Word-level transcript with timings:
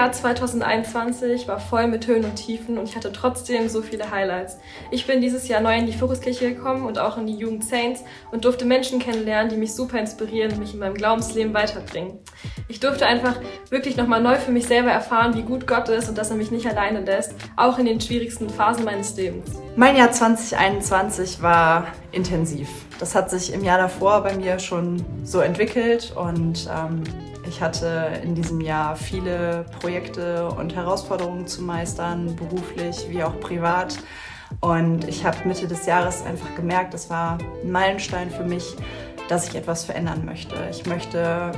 Jahr 0.00 0.12
2021 0.12 1.46
war 1.46 1.60
voll 1.60 1.86
mit 1.86 2.06
Höhen 2.06 2.24
und 2.24 2.36
Tiefen 2.36 2.78
und 2.78 2.88
ich 2.88 2.96
hatte 2.96 3.12
trotzdem 3.12 3.68
so 3.68 3.82
viele 3.82 4.10
Highlights. 4.10 4.56
Ich 4.90 5.06
bin 5.06 5.20
dieses 5.20 5.46
Jahr 5.46 5.60
neu 5.60 5.76
in 5.76 5.84
die 5.84 5.92
Fokuskirche 5.92 6.54
gekommen 6.54 6.86
und 6.86 6.98
auch 6.98 7.18
in 7.18 7.26
die 7.26 7.34
Jugend 7.34 7.66
Saints 7.66 8.02
und 8.32 8.46
durfte 8.46 8.64
Menschen 8.64 8.98
kennenlernen, 8.98 9.50
die 9.50 9.58
mich 9.58 9.74
super 9.74 9.98
inspirieren 9.98 10.52
und 10.52 10.60
mich 10.60 10.72
in 10.72 10.80
meinem 10.80 10.94
Glaubensleben 10.94 11.52
weiterbringen. 11.52 12.18
Ich 12.66 12.80
durfte 12.80 13.04
einfach 13.04 13.36
wirklich 13.68 13.98
nochmal 13.98 14.22
neu 14.22 14.36
für 14.36 14.52
mich 14.52 14.66
selber 14.66 14.90
erfahren, 14.90 15.34
wie 15.34 15.42
gut 15.42 15.66
Gott 15.66 15.90
ist 15.90 16.08
und 16.08 16.16
dass 16.16 16.30
er 16.30 16.36
mich 16.36 16.50
nicht 16.50 16.66
alleine 16.66 17.00
lässt, 17.00 17.34
auch 17.56 17.78
in 17.78 17.84
den 17.84 18.00
schwierigsten 18.00 18.48
Phasen 18.48 18.86
meines 18.86 19.14
Lebens. 19.18 19.50
Mein 19.76 19.96
Jahr 19.96 20.12
2021 20.12 21.42
war 21.42 21.88
intensiv. 22.10 22.70
Das 22.98 23.14
hat 23.14 23.28
sich 23.28 23.52
im 23.52 23.62
Jahr 23.62 23.76
davor 23.76 24.22
bei 24.22 24.34
mir 24.34 24.60
schon 24.60 25.04
so 25.24 25.40
entwickelt 25.40 26.14
und 26.16 26.70
ähm, 26.74 27.04
ich 27.46 27.60
hatte 27.60 28.20
in 28.22 28.34
diesem 28.34 28.60
Jahr 28.60 28.96
viele 28.96 29.64
Projekte 29.80 30.48
und 30.48 30.74
Herausforderungen 30.74 31.46
zu 31.46 31.62
meistern, 31.62 32.36
beruflich 32.36 33.06
wie 33.08 33.22
auch 33.22 33.38
privat. 33.40 33.98
Und 34.60 35.06
ich 35.08 35.24
habe 35.24 35.36
Mitte 35.46 35.68
des 35.68 35.86
Jahres 35.86 36.24
einfach 36.24 36.54
gemerkt, 36.56 36.92
es 36.94 37.08
war 37.08 37.38
ein 37.62 37.70
Meilenstein 37.70 38.30
für 38.30 38.44
mich, 38.44 38.76
dass 39.28 39.48
ich 39.48 39.54
etwas 39.54 39.84
verändern 39.84 40.24
möchte. 40.24 40.56
Ich 40.70 40.86
möchte 40.86 41.52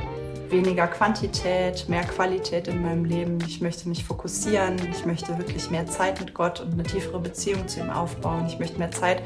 weniger 0.50 0.86
Quantität, 0.86 1.88
mehr 1.88 2.04
Qualität 2.04 2.68
in 2.68 2.82
meinem 2.82 3.06
Leben. 3.06 3.38
Ich 3.46 3.60
möchte 3.60 3.88
mich 3.88 4.04
fokussieren. 4.04 4.76
Ich 4.92 5.06
möchte 5.06 5.36
wirklich 5.38 5.70
mehr 5.70 5.86
Zeit 5.86 6.20
mit 6.20 6.34
Gott 6.34 6.60
und 6.60 6.74
eine 6.74 6.82
tiefere 6.82 7.18
Beziehung 7.18 7.66
zu 7.66 7.80
ihm 7.80 7.90
aufbauen. 7.90 8.44
Ich 8.46 8.58
möchte 8.58 8.78
mehr 8.78 8.90
Zeit 8.90 9.22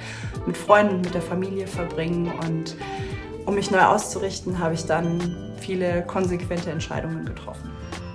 mit 0.47 0.57
Freunden, 0.57 1.01
mit 1.01 1.13
der 1.13 1.23
Familie 1.23 1.67
verbringen. 1.67 2.33
Und 2.47 2.77
um 3.45 3.57
mich 3.57 3.71
neu 3.71 3.83
auszurichten, 3.83 4.61
habe 4.61 4.75
ich 4.75 4.87
dann 4.87 5.46
viele 5.61 6.03
konsequente 6.03 6.71
Entscheidungen 6.71 7.25
getroffen. 7.25 7.71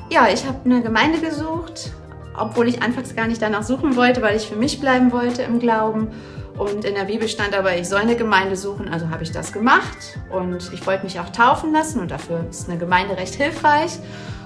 Ja, 0.10 0.28
ich 0.28 0.46
habe 0.46 0.58
eine 0.66 0.82
Gemeinde 0.82 1.20
gesucht, 1.20 1.92
obwohl 2.38 2.68
ich 2.68 2.82
anfangs 2.82 3.16
gar 3.16 3.28
nicht 3.28 3.42
danach 3.42 3.64
suchen 3.64 3.96
wollte, 3.96 4.22
weil 4.22 4.36
ich 4.36 4.48
für 4.48 4.56
mich 4.56 4.80
bleiben 4.80 5.12
wollte 5.12 5.44
im 5.44 5.60
Glauben. 5.60 6.10
Und 6.58 6.86
in 6.86 6.96
der 6.96 7.06
Bibel 7.06 7.28
stand 7.28 7.58
aber, 7.58 7.78
ich 7.78 7.88
soll 7.88 8.02
eine 8.02 8.16
Gemeinde 8.16 8.56
suchen, 8.56 8.90
also 8.90 9.10
habe 9.10 9.24
ich 9.24 9.32
das 9.32 9.52
gemacht. 9.54 10.20
Und 10.30 10.72
ich 10.74 10.86
wollte 10.86 11.04
mich 11.04 11.20
auch 11.20 11.30
taufen 11.30 11.72
lassen 11.72 12.00
und 12.00 12.12
dafür 12.12 12.46
ist 12.50 12.70
eine 12.70 12.78
Gemeinde 12.78 13.18
recht 13.18 13.36
hilfreich. 13.36 14.00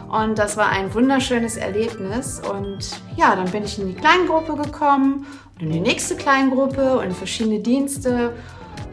Und 0.10 0.38
das 0.38 0.56
war 0.56 0.70
ein 0.70 0.94
wunderschönes 0.94 1.58
Erlebnis. 1.58 2.40
Und 2.40 2.90
ja, 3.18 3.36
dann 3.36 3.50
bin 3.50 3.64
ich 3.64 3.80
in 3.80 3.88
die 3.88 3.96
Kleingruppe 3.96 4.56
gekommen 4.56 5.26
und 5.56 5.66
in 5.66 5.72
die 5.72 5.80
nächste 5.80 6.16
Kleingruppe 6.16 7.00
und 7.00 7.06
in 7.06 7.12
verschiedene 7.12 7.60
Dienste. 7.60 8.34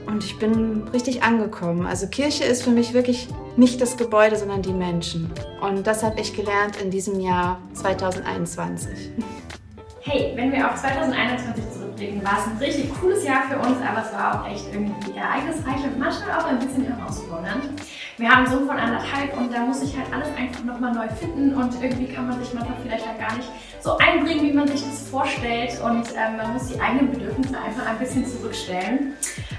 Und 0.07 0.25
ich 0.25 0.39
bin 0.39 0.89
richtig 0.93 1.23
angekommen. 1.23 1.87
Also 1.87 2.07
Kirche 2.07 2.45
ist 2.45 2.63
für 2.63 2.71
mich 2.71 2.93
wirklich 2.93 3.29
nicht 3.57 3.81
das 3.81 3.97
Gebäude, 3.97 4.37
sondern 4.37 4.63
die 4.63 4.73
Menschen. 4.73 5.31
Und 5.61 5.87
das 5.87 6.03
habe 6.03 6.21
ich 6.21 6.35
gelernt 6.35 6.77
in 6.83 6.91
diesem 6.91 7.21
Jahr 7.21 7.61
2021. 7.75 9.13
Hey, 10.05 10.33
wenn 10.35 10.51
wir 10.51 10.69
auf 10.69 10.75
2021 10.81 11.65
zurückblicken, 11.73 12.25
war 12.25 12.39
es 12.39 12.47
ein 12.47 12.57
richtig 12.59 12.93
cooles 13.01 13.25
Jahr 13.25 13.45
für 13.49 13.57
uns, 13.57 13.77
aber 13.81 14.05
es 14.05 14.13
war 14.13 14.43
auch 14.43 14.51
echt 14.51 14.65
irgendwie 14.73 15.17
ereignisreich 15.17 15.85
und 15.85 15.99
manchmal 15.99 16.41
auch 16.41 16.47
ein 16.47 16.59
bisschen 16.59 16.84
herausfordernd. 16.93 17.69
Wir 18.19 18.29
haben 18.29 18.45
Sohn 18.47 18.67
von 18.67 18.77
anderthalb 18.77 19.37
und 19.37 19.53
da 19.53 19.61
muss 19.61 19.81
sich 19.81 19.97
halt 19.97 20.13
alles 20.13 20.29
einfach 20.37 20.65
nochmal 20.65 20.93
neu 20.93 21.09
finden 21.09 21.55
und 21.55 21.73
irgendwie 21.81 22.13
kann 22.13 22.29
man 22.29 22.39
sich 22.43 22.53
manchmal 22.53 22.77
vielleicht 22.83 23.07
halt 23.07 23.19
gar 23.21 23.37
nicht 23.37 23.49
so 23.81 23.97
einbringen, 23.99 24.43
wie 24.43 24.53
man 24.53 24.69
sich 24.69 24.83
das 24.83 25.09
vorstellt 25.09 25.81
und 25.81 26.09
ähm, 26.17 26.37
man 26.37 26.53
muss 26.53 26.69
die 26.69 26.81
eigenen 26.81 27.13
Bedürfnisse 27.13 27.57
einfach 27.59 27.87
ein 27.87 27.99
bisschen 27.99 28.27
zurückstellen. 28.27 29.15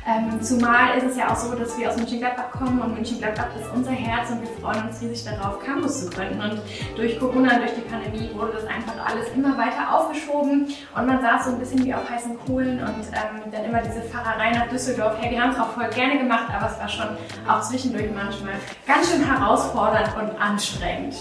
Ähm, 0.06 0.42
zumal 0.42 0.98
ist 0.98 1.12
es 1.12 1.18
ja 1.18 1.32
auch 1.32 1.36
so, 1.36 1.56
dass 1.56 1.78
wir 1.78 1.90
aus 1.90 1.96
Mönchengladbach 1.96 2.52
kommen 2.52 2.82
und 2.82 2.94
Mönchengladbach 2.94 3.48
ist 3.58 3.70
unser 3.74 3.92
Herz 3.92 4.30
und 4.32 4.42
wir 4.42 4.50
freuen 4.62 4.90
uns 4.90 5.02
riesig 5.02 5.24
darauf, 5.24 5.64
Campus 5.64 6.02
zu 6.02 6.10
gründen. 6.10 6.42
Und 6.42 6.62
durch 6.98 7.18
Corona, 7.18 7.58
durch 7.58 7.74
die 7.76 7.82
Pandemie 7.82 8.30
wurde 8.34 8.54
das 8.54 8.66
einfach 8.66 8.94
alles 9.06 9.30
immer 9.34 9.58
weiter 9.58 9.96
aufgeschoben 9.96 10.68
und 10.96 11.06
man 11.06 11.22
saß 11.22 11.46
so 11.46 11.52
ein 11.52 11.60
bisschen 11.60 11.86
wie 11.86 11.94
auf 11.94 12.10
heißen 12.10 12.38
Kohlen 12.46 12.80
und 12.80 13.06
ähm, 13.14 13.50
dann 13.50 13.64
immer 13.64 13.82
diese 13.82 14.02
Fahrerei 14.02 14.52
nach 14.52 14.68
Düsseldorf. 14.68 15.16
Hey, 15.22 15.32
wir 15.32 15.42
haben 15.42 15.52
es 15.52 15.60
auch 15.60 15.72
voll 15.72 15.90
gerne 15.90 16.18
gemacht, 16.18 16.48
aber 16.54 16.70
es 16.70 16.80
war 16.80 16.90
schon 16.90 17.18
auch 17.48 17.62
zwischendurch 17.62 18.12
manchmal 18.14 18.56
ganz 18.86 19.10
schön 19.10 19.24
herausfordernd 19.24 20.10
und 20.18 20.42
anstrengend. 20.42 21.16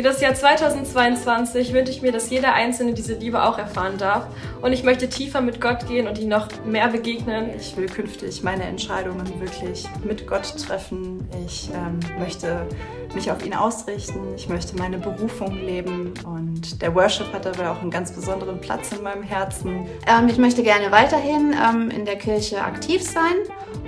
Für 0.00 0.04
das 0.04 0.22
Jahr 0.22 0.32
2022 0.32 1.74
wünsche 1.74 1.92
ich 1.92 2.00
mir, 2.00 2.10
dass 2.10 2.30
jeder 2.30 2.54
Einzelne 2.54 2.94
diese 2.94 3.12
Liebe 3.12 3.44
auch 3.44 3.58
erfahren 3.58 3.98
darf. 3.98 4.28
Und 4.62 4.72
ich 4.72 4.82
möchte 4.82 5.10
tiefer 5.10 5.42
mit 5.42 5.60
Gott 5.60 5.86
gehen 5.86 6.08
und 6.08 6.18
ihm 6.18 6.30
noch 6.30 6.48
mehr 6.64 6.88
begegnen. 6.88 7.50
Ich 7.54 7.76
will 7.76 7.84
künftig 7.84 8.42
meine 8.42 8.62
Entscheidungen 8.62 9.26
wirklich 9.38 9.86
mit 10.02 10.26
Gott 10.26 10.54
treffen. 10.56 11.28
Ich 11.44 11.68
ähm, 11.74 12.00
möchte 12.18 12.66
mich 13.14 13.30
auf 13.30 13.44
ihn 13.44 13.52
ausrichten. 13.52 14.20
Ich 14.36 14.48
möchte 14.48 14.74
meine 14.78 14.96
Berufung 14.96 15.54
leben. 15.58 16.14
Und 16.24 16.80
der 16.80 16.94
Worship 16.94 17.30
hat 17.34 17.44
dabei 17.44 17.68
auch 17.68 17.82
einen 17.82 17.90
ganz 17.90 18.10
besonderen 18.10 18.58
Platz 18.58 18.92
in 18.92 19.02
meinem 19.02 19.22
Herzen. 19.22 19.86
Ähm, 20.06 20.28
ich 20.30 20.38
möchte 20.38 20.62
gerne 20.62 20.90
weiterhin 20.90 21.54
ähm, 21.62 21.90
in 21.90 22.06
der 22.06 22.16
Kirche 22.16 22.64
aktiv 22.64 23.02
sein 23.02 23.34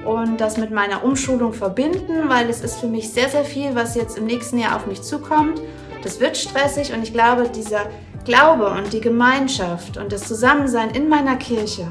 und 0.05 0.41
das 0.41 0.57
mit 0.57 0.71
meiner 0.71 1.05
Umschulung 1.05 1.53
verbinden, 1.53 2.29
weil 2.29 2.49
es 2.51 2.61
ist 2.61 2.81
für 2.81 2.87
mich 2.87 3.11
sehr, 3.11 3.29
sehr 3.29 3.45
viel, 3.45 3.75
was 3.75 3.95
jetzt 3.95 4.19
im 4.19 4.27
nächsten 4.27 4.59
Jahr 4.59 4.77
auf 4.77 4.87
mich 4.87 5.03
zukommt. 5.03 5.61
Das 6.03 6.21
wird 6.21 6.37
stressig 6.37 6.93
und 6.93 7.03
ich 7.03 7.13
glaube, 7.13 7.49
dieser 7.49 7.87
Glaube 8.25 8.67
und 8.67 8.93
die 8.93 9.01
Gemeinschaft 9.01 9.97
und 9.97 10.13
das 10.13 10.23
Zusammensein 10.23 10.91
in 10.91 11.09
meiner 11.09 11.37
Kirche, 11.37 11.87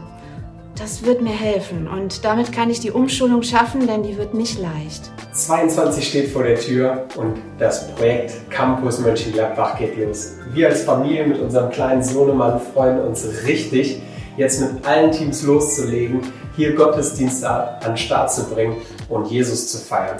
das 0.77 1.05
wird 1.05 1.21
mir 1.21 1.33
helfen 1.33 1.87
und 1.87 2.25
damit 2.25 2.51
kann 2.51 2.69
ich 2.69 2.79
die 2.79 2.91
Umschulung 2.91 3.43
schaffen, 3.43 3.85
denn 3.87 4.03
die 4.03 4.17
wird 4.17 4.33
nicht 4.33 4.59
leicht. 4.59 5.11
22 5.33 6.07
steht 6.07 6.29
vor 6.29 6.43
der 6.43 6.59
Tür 6.59 7.05
und 7.15 7.37
das 7.59 7.93
Projekt 7.93 8.49
Campus 8.49 8.99
Mönchengladbach 8.99 9.77
geht 9.77 9.97
los. 9.97 10.33
Wir 10.53 10.67
als 10.69 10.83
Familie 10.83 11.27
mit 11.27 11.39
unserem 11.39 11.69
kleinen 11.69 12.03
Sohnemann 12.03 12.59
freuen 12.59 12.99
uns 12.99 13.25
richtig, 13.45 14.01
jetzt 14.37 14.59
mit 14.61 14.85
allen 14.85 15.11
Teams 15.11 15.43
loszulegen, 15.43 16.21
hier 16.55 16.75
Gottesdienste 16.75 17.49
an 17.49 17.79
den 17.85 17.97
Start 17.97 18.31
zu 18.31 18.49
bringen 18.49 18.77
und 19.09 19.29
Jesus 19.29 19.71
zu 19.71 19.77
feiern. 19.77 20.17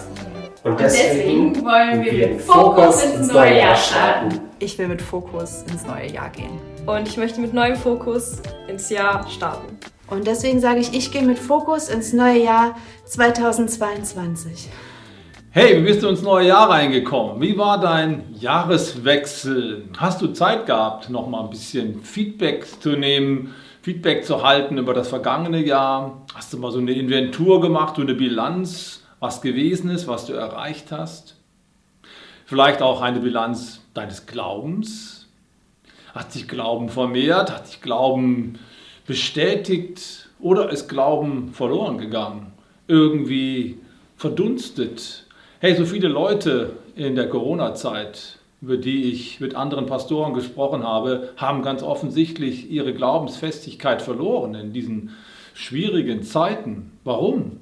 Und 0.63 0.79
deswegen, 0.79 1.53
deswegen 1.53 1.65
wollen 1.65 2.03
wir 2.03 2.27
mit 2.27 2.41
Fokus 2.41 3.03
ins 3.03 3.31
neue 3.31 3.57
Jahr 3.57 3.75
starten. 3.75 4.41
Ich 4.59 4.77
will 4.77 4.87
mit 4.87 5.01
Fokus 5.01 5.63
ins 5.71 5.85
neue 5.85 6.11
Jahr 6.11 6.29
gehen. 6.29 6.59
Und 6.85 7.07
ich 7.07 7.17
möchte 7.17 7.41
mit 7.41 7.53
neuem 7.53 7.75
Fokus 7.75 8.41
ins 8.67 8.89
Jahr 8.89 9.27
starten. 9.29 9.77
Und 10.07 10.27
deswegen 10.27 10.59
sage 10.59 10.79
ich, 10.79 10.93
ich 10.93 11.11
gehe 11.11 11.23
mit 11.23 11.39
Fokus 11.39 11.89
ins 11.89 12.13
neue 12.13 12.43
Jahr 12.43 12.75
2022. 13.05 14.69
Hey, 15.51 15.77
wie 15.77 15.85
bist 15.85 16.03
du 16.03 16.07
ins 16.09 16.21
neue 16.21 16.47
Jahr 16.47 16.69
reingekommen? 16.69 17.41
Wie 17.41 17.57
war 17.57 17.79
dein 17.79 18.23
Jahreswechsel? 18.33 19.89
Hast 19.97 20.21
du 20.21 20.27
Zeit 20.27 20.65
gehabt, 20.65 21.09
noch 21.09 21.27
mal 21.27 21.43
ein 21.43 21.49
bisschen 21.49 22.03
Feedback 22.03 22.65
zu 22.81 22.91
nehmen, 22.91 23.53
Feedback 23.81 24.25
zu 24.25 24.43
halten 24.43 24.77
über 24.77 24.93
das 24.93 25.09
vergangene 25.09 25.63
Jahr? 25.63 26.25
Hast 26.33 26.53
du 26.53 26.57
mal 26.57 26.71
so 26.71 26.79
eine 26.79 26.91
Inventur 26.91 27.61
gemacht, 27.61 27.95
so 27.95 28.01
eine 28.01 28.13
Bilanz? 28.13 29.01
was 29.21 29.39
gewesen 29.39 29.91
ist, 29.91 30.07
was 30.07 30.25
du 30.25 30.33
erreicht 30.33 30.91
hast. 30.91 31.37
Vielleicht 32.45 32.81
auch 32.81 33.01
eine 33.01 33.21
Bilanz 33.21 33.81
deines 33.93 34.25
Glaubens. 34.25 35.29
Hat 36.13 36.33
sich 36.33 36.49
Glauben 36.49 36.89
vermehrt? 36.89 37.53
Hat 37.53 37.67
sich 37.67 37.81
Glauben 37.81 38.59
bestätigt? 39.05 40.29
Oder 40.39 40.71
ist 40.71 40.89
Glauben 40.89 41.53
verloren 41.53 41.99
gegangen? 41.99 42.51
Irgendwie 42.87 43.77
verdunstet? 44.17 45.27
Hey, 45.59 45.75
so 45.75 45.85
viele 45.85 46.07
Leute 46.07 46.77
in 46.95 47.15
der 47.15 47.29
Corona-Zeit, 47.29 48.39
über 48.61 48.77
die 48.77 49.11
ich 49.11 49.39
mit 49.39 49.55
anderen 49.55 49.87
Pastoren 49.87 50.33
gesprochen 50.33 50.83
habe, 50.83 51.29
haben 51.35 51.63
ganz 51.63 51.81
offensichtlich 51.83 52.69
ihre 52.69 52.93
Glaubensfestigkeit 52.93 54.01
verloren 54.01 54.53
in 54.55 54.71
diesen 54.71 55.11
schwierigen 55.53 56.23
Zeiten. 56.23 56.91
Warum? 57.03 57.57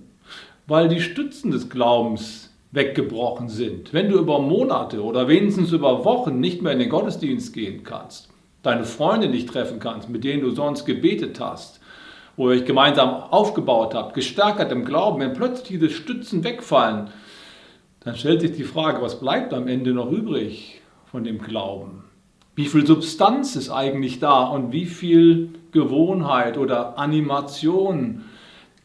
weil 0.69 0.88
die 0.88 1.01
Stützen 1.01 1.51
des 1.51 1.69
Glaubens 1.69 2.54
weggebrochen 2.72 3.50
sind. 3.50 3.92
Wenn 3.92 4.10
du 4.10 4.19
über 4.19 4.40
Monate 4.40 5.04
oder 5.04 5.28
wenigstens 5.28 5.72
über 5.72 6.06
Wochen 6.06 6.40
nicht 6.40 6.62
mehr 6.62 6.74
in 6.74 6.80
den 6.80 6.90
Gottesdienst 6.90 7.54
gehen 7.54 7.84
kannst, 7.84 8.30
deine 8.62 8.86
Freunde 8.86 9.28
nicht 9.28 9.50
treffen 9.50 9.80
kannst, 9.80 10.10
mit 10.10 10.24
denen 10.24 10.44
du 10.44 10.52
sonst 10.52 10.86
gebetet 10.86 11.40
hast, 11.40 11.80
wo 12.38 12.50
ihr 12.50 12.57
euch 12.57 12.66
gemeinsam 12.66 13.10
aufgebaut 13.10 13.95
habt, 13.95 14.13
gestärkt 14.13 14.72
im 14.72 14.86
Glauben, 14.86 15.19
wenn 15.19 15.34
plötzlich 15.34 15.80
diese 15.80 15.90
Stützen 15.90 16.44
wegfallen, 16.44 17.10
dann 18.02 18.16
stellt 18.16 18.42
sich 18.42 18.52
die 18.52 18.63
Frage, 18.63 19.02
was 19.02 19.19
bleibt 19.19 19.54
am 19.54 19.68
Ende 19.68 19.92
noch 19.92 20.12
übrig 20.12 20.79
von 21.11 21.23
dem 21.23 21.39
Glauben? 21.39 22.03
Wie 22.56 22.65
viel 22.65 22.85
Substanz 22.85 23.56
ist 23.56 23.69
eigentlich 23.69 24.19
da 24.19 24.44
und 24.44 24.71
wie 24.71 24.85
viel 24.85 25.53
Gewohnheit 25.71 26.57
oder 26.57 26.97
Animation 26.97 28.23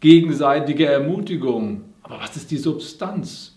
gegenseitige 0.05 0.85
Ermutigung. 0.85 1.83
Aber 2.03 2.21
was 2.21 2.37
ist 2.37 2.51
die 2.51 2.59
Substanz? 2.59 3.57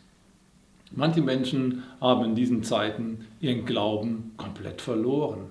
Manche 0.95 1.21
Menschen 1.21 1.83
haben 1.99 2.23
in 2.23 2.35
diesen 2.35 2.63
Zeiten 2.63 3.25
ihren 3.41 3.65
Glauben 3.65 4.31
komplett 4.37 4.79
verloren. 4.79 5.47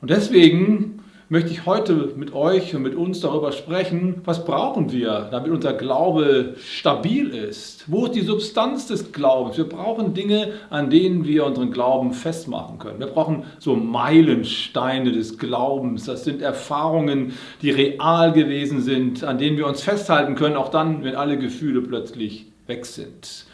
Und 0.00 0.10
deswegen 0.10 0.91
möchte 1.32 1.50
ich 1.50 1.64
heute 1.64 2.12
mit 2.14 2.34
euch 2.34 2.74
und 2.74 2.82
mit 2.82 2.94
uns 2.94 3.20
darüber 3.20 3.52
sprechen, 3.52 4.20
was 4.26 4.44
brauchen 4.44 4.92
wir, 4.92 5.28
damit 5.30 5.50
unser 5.50 5.72
Glaube 5.72 6.56
stabil 6.62 7.30
ist. 7.30 7.84
Wo 7.86 8.04
ist 8.04 8.14
die 8.14 8.20
Substanz 8.20 8.86
des 8.86 9.12
Glaubens? 9.12 9.56
Wir 9.56 9.66
brauchen 9.66 10.12
Dinge, 10.12 10.52
an 10.68 10.90
denen 10.90 11.24
wir 11.24 11.46
unseren 11.46 11.72
Glauben 11.72 12.12
festmachen 12.12 12.78
können. 12.78 13.00
Wir 13.00 13.06
brauchen 13.06 13.44
so 13.58 13.74
Meilensteine 13.74 15.10
des 15.10 15.38
Glaubens. 15.38 16.04
Das 16.04 16.24
sind 16.24 16.42
Erfahrungen, 16.42 17.32
die 17.62 17.70
real 17.70 18.32
gewesen 18.32 18.82
sind, 18.82 19.24
an 19.24 19.38
denen 19.38 19.56
wir 19.56 19.66
uns 19.66 19.80
festhalten 19.80 20.34
können, 20.34 20.56
auch 20.56 20.68
dann, 20.68 21.02
wenn 21.02 21.14
alle 21.14 21.38
Gefühle 21.38 21.80
plötzlich 21.80 22.44
weg 22.66 22.84
sind. 22.84 23.46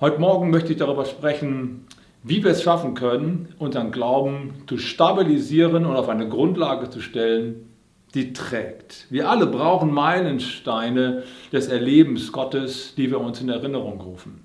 Heute 0.00 0.18
Morgen 0.18 0.50
möchte 0.50 0.72
ich 0.72 0.78
darüber 0.78 1.04
sprechen, 1.04 1.86
wie 2.24 2.42
wir 2.42 2.50
es 2.50 2.62
schaffen 2.62 2.94
können, 2.94 3.54
unseren 3.58 3.92
Glauben 3.92 4.54
zu 4.66 4.78
stabilisieren 4.78 5.84
und 5.84 5.94
auf 5.94 6.08
eine 6.08 6.28
Grundlage 6.28 6.88
zu 6.88 7.00
stellen, 7.00 7.68
die 8.14 8.32
trägt. 8.32 9.06
Wir 9.10 9.28
alle 9.28 9.46
brauchen 9.46 9.92
Meilensteine 9.92 11.24
des 11.52 11.68
Erlebens 11.68 12.32
Gottes, 12.32 12.94
die 12.96 13.10
wir 13.10 13.20
uns 13.20 13.40
in 13.42 13.50
Erinnerung 13.50 14.00
rufen. 14.00 14.42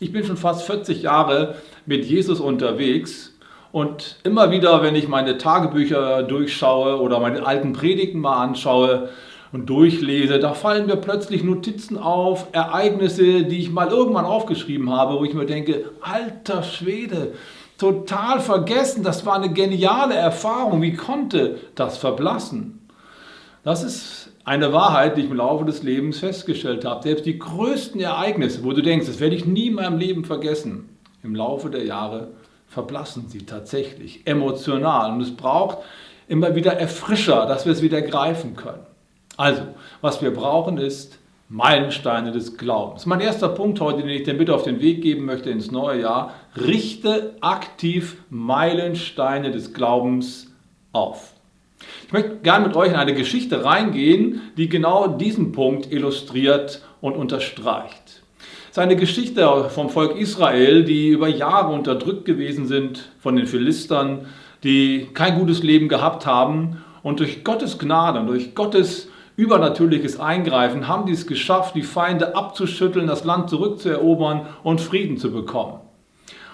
Ich 0.00 0.12
bin 0.12 0.24
schon 0.24 0.36
fast 0.36 0.62
40 0.66 1.02
Jahre 1.02 1.56
mit 1.86 2.04
Jesus 2.06 2.40
unterwegs 2.40 3.36
und 3.70 4.18
immer 4.24 4.50
wieder, 4.50 4.82
wenn 4.82 4.96
ich 4.96 5.06
meine 5.06 5.38
Tagebücher 5.38 6.24
durchschaue 6.24 7.00
oder 7.00 7.20
meine 7.20 7.46
alten 7.46 7.72
Predigten 7.72 8.18
mal 8.18 8.42
anschaue, 8.42 9.10
und 9.52 9.68
durchlese, 9.68 10.38
da 10.38 10.54
fallen 10.54 10.86
mir 10.86 10.96
plötzlich 10.96 11.42
Notizen 11.42 11.98
auf, 11.98 12.48
Ereignisse, 12.52 13.44
die 13.44 13.58
ich 13.58 13.70
mal 13.70 13.88
irgendwann 13.88 14.24
aufgeschrieben 14.24 14.90
habe, 14.90 15.18
wo 15.18 15.24
ich 15.24 15.34
mir 15.34 15.46
denke, 15.46 15.90
alter 16.00 16.62
Schwede, 16.62 17.32
total 17.78 18.40
vergessen, 18.40 19.02
das 19.02 19.26
war 19.26 19.34
eine 19.34 19.52
geniale 19.52 20.14
Erfahrung, 20.14 20.82
wie 20.82 20.94
konnte 20.94 21.58
das 21.74 21.98
verblassen? 21.98 22.86
Das 23.64 23.82
ist 23.82 24.32
eine 24.44 24.72
Wahrheit, 24.72 25.16
die 25.16 25.22
ich 25.22 25.30
im 25.30 25.36
Laufe 25.36 25.64
des 25.64 25.82
Lebens 25.82 26.20
festgestellt 26.20 26.84
habe. 26.84 27.02
Selbst 27.02 27.26
die 27.26 27.38
größten 27.38 28.00
Ereignisse, 28.00 28.64
wo 28.64 28.72
du 28.72 28.82
denkst, 28.82 29.06
das 29.06 29.20
werde 29.20 29.36
ich 29.36 29.46
nie 29.46 29.68
in 29.68 29.74
meinem 29.74 29.98
Leben 29.98 30.24
vergessen, 30.24 30.88
im 31.22 31.34
Laufe 31.34 31.70
der 31.70 31.84
Jahre 31.84 32.28
verblassen 32.66 33.28
sie 33.28 33.44
tatsächlich 33.44 34.26
emotional. 34.26 35.12
Und 35.12 35.20
es 35.20 35.36
braucht 35.36 35.78
immer 36.28 36.54
wieder 36.54 36.72
Erfrischer, 36.72 37.46
dass 37.46 37.66
wir 37.66 37.72
es 37.72 37.82
wieder 37.82 38.00
greifen 38.00 38.56
können. 38.56 38.86
Also, 39.40 39.62
was 40.02 40.20
wir 40.20 40.34
brauchen 40.34 40.76
ist 40.76 41.18
Meilensteine 41.48 42.30
des 42.30 42.58
Glaubens. 42.58 43.06
Mein 43.06 43.22
erster 43.22 43.48
Punkt 43.48 43.80
heute, 43.80 44.02
den 44.02 44.10
ich 44.10 44.24
dir 44.24 44.36
bitte 44.36 44.54
auf 44.54 44.64
den 44.64 44.82
Weg 44.82 45.00
geben 45.00 45.24
möchte 45.24 45.48
ins 45.48 45.70
neue 45.70 46.02
Jahr, 46.02 46.34
richte 46.62 47.36
aktiv 47.40 48.18
Meilensteine 48.28 49.50
des 49.50 49.72
Glaubens 49.72 50.52
auf. 50.92 51.32
Ich 52.04 52.12
möchte 52.12 52.36
gerne 52.42 52.66
mit 52.66 52.76
euch 52.76 52.90
in 52.90 52.96
eine 52.96 53.14
Geschichte 53.14 53.64
reingehen, 53.64 54.42
die 54.58 54.68
genau 54.68 55.06
diesen 55.06 55.52
Punkt 55.52 55.90
illustriert 55.90 56.82
und 57.00 57.16
unterstreicht. 57.16 58.20
Es 58.64 58.72
ist 58.72 58.78
eine 58.78 58.96
Geschichte 58.96 59.70
vom 59.70 59.88
Volk 59.88 60.18
Israel, 60.18 60.84
die 60.84 61.08
über 61.08 61.28
Jahre 61.28 61.72
unterdrückt 61.72 62.26
gewesen 62.26 62.66
sind 62.66 63.10
von 63.20 63.36
den 63.36 63.46
Philistern, 63.46 64.26
die 64.64 65.08
kein 65.14 65.38
gutes 65.38 65.62
Leben 65.62 65.88
gehabt 65.88 66.26
haben 66.26 66.84
und 67.02 67.20
durch 67.20 67.42
Gottes 67.42 67.78
Gnade 67.78 68.20
und 68.20 68.26
durch 68.26 68.54
Gottes 68.54 69.09
übernatürliches 69.40 70.20
Eingreifen 70.20 70.86
haben 70.86 71.06
die 71.06 71.12
es 71.12 71.26
geschafft, 71.26 71.74
die 71.74 71.82
Feinde 71.82 72.36
abzuschütteln, 72.36 73.06
das 73.06 73.24
Land 73.24 73.48
zurückzuerobern 73.48 74.46
und 74.62 74.82
Frieden 74.82 75.16
zu 75.16 75.32
bekommen. 75.32 75.80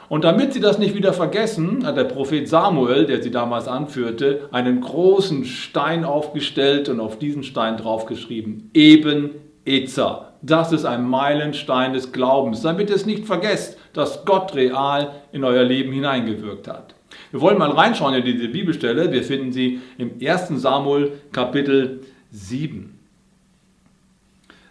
Und 0.09 0.23
damit 0.23 0.53
sie 0.53 0.61
das 0.61 0.79
nicht 0.79 0.95
wieder 0.95 1.13
vergessen, 1.13 1.85
hat 1.85 1.97
der 1.97 2.05
Prophet 2.05 2.49
Samuel, 2.49 3.07
der 3.07 3.21
sie 3.25 3.33
damals 3.33 3.67
anführte, 3.67 4.49
einen 4.53 4.81
großen 4.81 5.45
Stein 5.45 6.05
aufgestellt 6.05 6.89
und 6.89 7.01
auf 7.01 7.19
diesen 7.19 7.43
Stein 7.43 7.77
draufgeschrieben, 7.77 8.71
Eben 8.73 9.31
Ezer. 9.65 10.35
Das 10.43 10.71
ist 10.71 10.85
ein 10.85 11.09
Meilenstein 11.09 11.93
des 11.93 12.13
Glaubens, 12.13 12.63
damit 12.63 12.89
ihr 12.89 12.95
es 12.95 13.05
nicht 13.05 13.25
vergesst, 13.25 13.79
dass 13.95 14.25
Gott 14.25 14.55
real 14.55 15.11
in 15.33 15.43
euer 15.43 15.65
Leben 15.65 15.91
hineingewirkt 15.91 16.69
hat. 16.69 16.95
Wir 17.33 17.41
wollen 17.41 17.59
mal 17.59 17.73
reinschauen 17.73 18.15
in 18.15 18.25
diese 18.25 18.47
Bibelstelle. 18.47 19.11
Wir 19.11 19.25
finden 19.25 19.51
sie 19.51 19.81
im 19.99 20.13
1. 20.25 20.63
Samuel 20.63 21.15
Kapitel 21.33 22.03
7. 22.31 22.99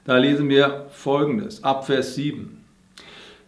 Da 0.05 0.17
lesen 0.17 0.49
wir 0.49 0.85
folgendes, 0.91 1.63
ab 1.63 1.85
Vers 1.85 2.15
7. 2.15 2.63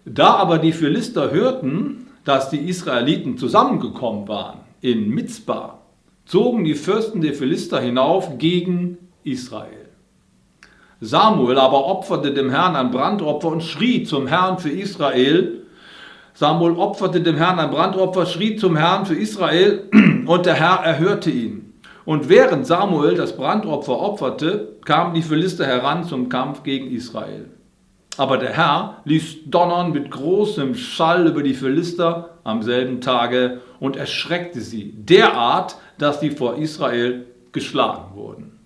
Da 0.06 0.36
aber 0.36 0.58
die 0.58 0.72
Philister 0.72 1.32
hörten, 1.32 2.08
dass 2.24 2.50
die 2.50 2.70
Israeliten 2.70 3.38
zusammengekommen 3.38 4.28
waren 4.28 4.60
in 4.82 5.10
Mitzbah, 5.10 5.80
zogen 6.26 6.64
die 6.64 6.76
Fürsten 6.76 7.22
der 7.22 7.34
Philister 7.34 7.80
hinauf 7.80 8.38
gegen 8.38 8.98
Israel. 9.24 9.88
Samuel 11.00 11.60
aber 11.60 11.86
opferte 11.86 12.34
dem 12.34 12.50
Herrn 12.50 12.76
ein 12.76 12.92
Brandopfer 12.92 13.50
und 13.50 13.64
schrie 13.64 14.04
zum 14.04 14.28
Herrn 14.28 14.58
für 14.58 14.70
Israel. 14.70 15.64
Samuel 16.34 16.74
opferte 16.74 17.22
dem 17.22 17.36
Herrn 17.36 17.60
ein 17.60 17.70
Brandopfer, 17.70 18.26
schrie 18.26 18.56
zum 18.56 18.76
Herrn 18.76 19.06
für 19.06 19.16
Israel 19.16 19.90
und 20.26 20.46
der 20.46 20.56
Herr 20.56 20.84
erhörte 20.84 21.30
ihn. 21.30 21.67
Und 22.08 22.30
während 22.30 22.66
Samuel 22.66 23.16
das 23.16 23.36
Brandopfer 23.36 24.00
opferte, 24.00 24.78
kamen 24.86 25.14
die 25.14 25.22
Philister 25.22 25.66
heran 25.66 26.06
zum 26.06 26.30
Kampf 26.30 26.64
gegen 26.64 26.90
Israel. 26.90 27.50
Aber 28.16 28.38
der 28.38 28.54
Herr 28.54 29.02
ließ 29.04 29.40
donnern 29.48 29.92
mit 29.92 30.10
großem 30.10 30.76
Schall 30.76 31.28
über 31.28 31.44
die 31.44 31.54
Philister 31.54 32.38
am 32.46 32.64
selben 32.64 33.02
Tage 33.02 33.60
und 33.82 33.98
erschreckte 33.98 34.62
sie, 34.62 34.94
derart, 34.96 35.76
dass 35.98 36.22
sie 36.22 36.32
vor 36.32 36.56
Israel 36.56 37.26
geschlagen 37.52 38.16
wurden. 38.16 38.58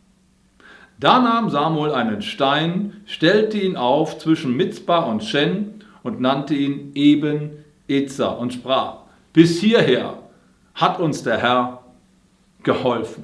Da 1.00 1.20
nahm 1.20 1.50
Samuel 1.50 1.94
einen 1.94 2.22
Stein, 2.22 3.02
stellte 3.08 3.58
ihn 3.58 3.76
auf 3.76 4.20
zwischen 4.20 4.56
Mitzbah 4.56 5.00
und 5.00 5.24
Shen 5.24 5.84
und 6.04 6.22
nannte 6.22 6.54
ihn 6.54 6.92
eben 6.94 7.54
Ezer 7.88 8.38
und 8.38 8.54
sprach, 8.54 8.98
bis 9.34 9.60
hierher 9.60 10.20
hat 10.76 11.00
uns 11.00 11.24
der 11.24 11.40
Herr 11.40 11.81
geholfen. 12.64 13.24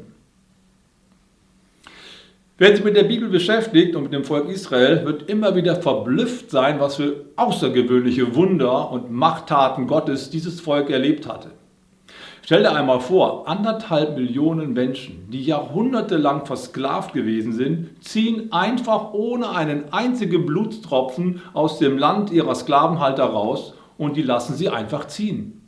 Wer 2.60 2.75
sich 2.75 2.84
mit 2.84 2.96
der 2.96 3.03
Bibel 3.03 3.29
beschäftigt 3.29 3.96
und 3.96 4.03
mit 4.03 4.13
dem 4.13 4.24
Volk 4.24 4.50
Israel, 4.50 5.06
wird 5.06 5.29
immer 5.29 5.56
wieder 5.56 5.75
verblüfft 5.75 6.50
sein, 6.50 6.79
was 6.79 6.96
für 6.96 7.25
außergewöhnliche 7.36 8.36
Wunder 8.36 8.91
und 8.91 9.12
Machttaten 9.12 9.86
Gottes 9.86 10.32
dieses 10.32 10.60
Volk 10.60 10.89
erlebt 10.89 11.27
hatte. 11.27 11.51
Stell 12.41 12.63
dir 12.63 12.74
einmal 12.74 13.01
vor, 13.01 13.48
anderthalb 13.48 14.15
Millionen 14.15 14.74
Menschen, 14.74 15.29
die 15.29 15.44
jahrhundertelang 15.44 16.46
versklavt 16.46 17.13
gewesen 17.13 17.53
sind, 17.53 18.03
ziehen 18.03 18.51
einfach 18.51 19.13
ohne 19.13 19.51
einen 19.51 19.91
einzigen 19.91 20.46
Blutstropfen 20.46 21.41
aus 21.53 21.77
dem 21.77 21.98
Land 21.98 22.32
ihrer 22.32 22.56
Sklavenhalter 22.56 23.25
raus 23.25 23.74
und 23.98 24.15
die 24.15 24.22
lassen 24.24 24.56
sie 24.56 24.70
einfach 24.70 25.08
ziehen. 25.08 25.62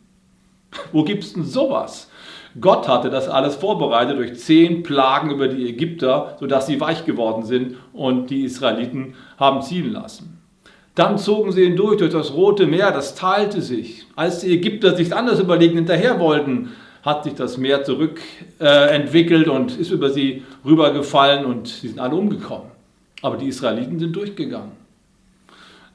Wo 0.92 1.04
gibt 1.04 1.24
es 1.24 1.34
denn 1.34 1.44
sowas? 1.44 2.09
Gott 2.60 2.88
hatte 2.88 3.10
das 3.10 3.28
alles 3.28 3.56
vorbereitet 3.56 4.18
durch 4.18 4.36
zehn 4.36 4.82
Plagen 4.84 5.30
über 5.30 5.48
die 5.48 5.70
Ägypter, 5.70 6.36
sodass 6.40 6.68
sie 6.68 6.82
weich 6.82 7.06
geworden 7.06 7.44
sind 7.44 7.76
und 7.94 8.30
die 8.30 8.44
Israeliten 8.44 9.14
haben 9.38 9.62
ziehen 9.62 9.92
lassen. 9.92 10.40
Dann 10.96 11.18
zogen 11.18 11.52
sie 11.52 11.64
hindurch 11.64 11.98
durch 11.98 12.12
das 12.12 12.34
Rote 12.34 12.66
Meer, 12.66 12.92
das 12.92 13.16
teilte 13.16 13.62
sich. 13.62 14.06
Als 14.16 14.40
die 14.40 14.54
Ägypter 14.54 14.96
sich 14.96 15.16
anders 15.16 15.40
überlegen 15.40 15.76
hinterher 15.76 16.20
wollten, 16.20 16.72
hat 17.04 17.24
sich 17.24 17.36
das 17.36 17.58
Meer 17.58 17.84
zurückentwickelt 17.84 19.48
äh, 19.48 19.50
und 19.50 19.78
ist 19.78 19.92
über 19.92 20.10
sie 20.10 20.44
rübergefallen 20.66 21.46
und 21.46 21.68
sie 21.68 21.88
sind 21.88 22.00
alle 22.00 22.16
umgekommen. 22.16 22.72
Aber 23.22 23.38
die 23.38 23.48
Israeliten 23.48 24.00
sind 24.00 24.16
durchgegangen. 24.16 24.72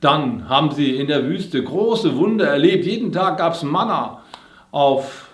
Dann 0.00 0.48
haben 0.48 0.70
sie 0.70 0.96
in 0.96 1.06
der 1.06 1.24
Wüste 1.24 1.62
große 1.62 2.16
Wunder 2.16 2.46
erlebt. 2.46 2.84
Jeden 2.84 3.12
Tag 3.12 3.38
gab 3.38 3.54
es 3.54 3.62
Manna 3.62 4.22
auf 4.70 5.28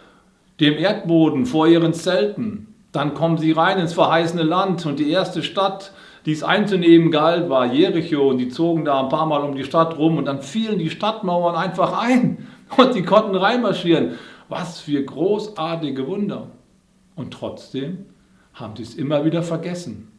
dem 0.60 0.76
Erdboden 0.76 1.46
vor 1.46 1.66
ihren 1.66 1.94
Zelten. 1.94 2.74
Dann 2.92 3.14
kommen 3.14 3.38
sie 3.38 3.52
rein 3.52 3.78
ins 3.78 3.92
verheißene 3.92 4.42
Land 4.42 4.84
und 4.86 4.98
die 4.98 5.10
erste 5.10 5.42
Stadt, 5.42 5.92
die 6.26 6.32
es 6.32 6.42
einzunehmen 6.42 7.10
galt, 7.10 7.48
war 7.48 7.72
Jericho 7.72 8.28
und 8.28 8.38
die 8.38 8.48
zogen 8.48 8.84
da 8.84 9.00
ein 9.00 9.08
paar 9.08 9.26
Mal 9.26 9.42
um 9.42 9.54
die 9.54 9.64
Stadt 9.64 9.96
rum 9.96 10.18
und 10.18 10.26
dann 10.26 10.42
fielen 10.42 10.78
die 10.78 10.90
Stadtmauern 10.90 11.54
einfach 11.54 11.98
ein 11.98 12.48
und 12.76 12.92
sie 12.92 13.02
konnten 13.02 13.36
reinmarschieren. 13.36 14.18
Was 14.48 14.80
für 14.80 15.02
großartige 15.02 16.06
Wunder. 16.06 16.48
Und 17.14 17.32
trotzdem 17.32 18.06
haben 18.52 18.76
sie 18.76 18.82
es 18.82 18.94
immer 18.94 19.24
wieder 19.24 19.42
vergessen. 19.42 20.10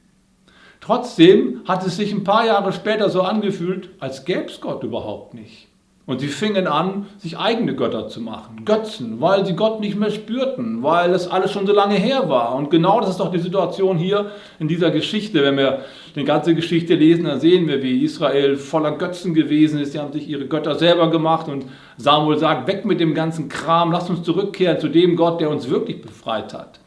Trotzdem 0.79 1.61
hat 1.65 1.85
es 1.85 1.97
sich 1.97 2.11
ein 2.11 2.23
paar 2.23 2.45
Jahre 2.45 2.73
später 2.73 3.09
so 3.09 3.21
angefühlt, 3.21 3.89
als 3.99 4.25
gäbe 4.25 4.45
es 4.45 4.61
Gott 4.61 4.83
überhaupt 4.83 5.33
nicht. 5.33 5.67
Und 6.07 6.19
sie 6.19 6.27
fingen 6.27 6.65
an, 6.65 7.05
sich 7.19 7.37
eigene 7.37 7.75
Götter 7.75 8.07
zu 8.07 8.21
machen, 8.21 8.65
Götzen, 8.65 9.21
weil 9.21 9.45
sie 9.45 9.55
Gott 9.55 9.79
nicht 9.79 9.97
mehr 9.97 10.09
spürten, 10.09 10.81
weil 10.81 11.13
es 11.13 11.27
alles 11.27 11.51
schon 11.51 11.67
so 11.67 11.73
lange 11.73 11.93
her 11.93 12.27
war. 12.27 12.55
Und 12.55 12.71
genau 12.71 12.99
das 12.99 13.11
ist 13.11 13.19
doch 13.19 13.31
die 13.31 13.39
Situation 13.39 13.97
hier 13.97 14.31
in 14.59 14.67
dieser 14.67 14.89
Geschichte. 14.89 15.43
Wenn 15.43 15.57
wir 15.57 15.85
die 16.15 16.23
ganze 16.23 16.55
Geschichte 16.55 16.95
lesen, 16.95 17.25
dann 17.25 17.39
sehen 17.39 17.67
wir, 17.67 17.83
wie 17.83 18.03
Israel 18.03 18.57
voller 18.57 18.93
Götzen 18.93 19.35
gewesen 19.35 19.79
ist. 19.79 19.91
Sie 19.91 19.99
haben 19.99 20.11
sich 20.11 20.27
ihre 20.27 20.47
Götter 20.47 20.75
selber 20.75 21.11
gemacht 21.11 21.47
und 21.47 21.65
Samuel 21.97 22.39
sagt, 22.39 22.67
weg 22.67 22.83
mit 22.83 22.99
dem 22.99 23.13
ganzen 23.13 23.47
Kram, 23.47 23.91
lasst 23.91 24.09
uns 24.09 24.23
zurückkehren 24.23 24.79
zu 24.79 24.89
dem 24.89 25.15
Gott, 25.15 25.39
der 25.39 25.51
uns 25.51 25.69
wirklich 25.69 26.01
befreit 26.01 26.53
hat. 26.53 26.79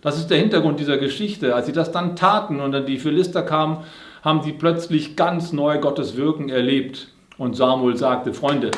Das 0.00 0.16
ist 0.16 0.28
der 0.28 0.38
Hintergrund 0.38 0.80
dieser 0.80 0.96
Geschichte. 0.96 1.54
Als 1.54 1.66
sie 1.66 1.72
das 1.72 1.92
dann 1.92 2.16
taten 2.16 2.60
und 2.60 2.72
dann 2.72 2.86
die 2.86 2.98
Philister 2.98 3.42
kamen, 3.42 3.78
haben 4.22 4.42
sie 4.42 4.52
plötzlich 4.52 5.16
ganz 5.16 5.52
neu 5.52 5.78
Gottes 5.78 6.16
Wirken 6.16 6.48
erlebt. 6.48 7.08
Und 7.40 7.56
Samuel 7.56 7.96
sagte, 7.96 8.34
Freunde, 8.34 8.70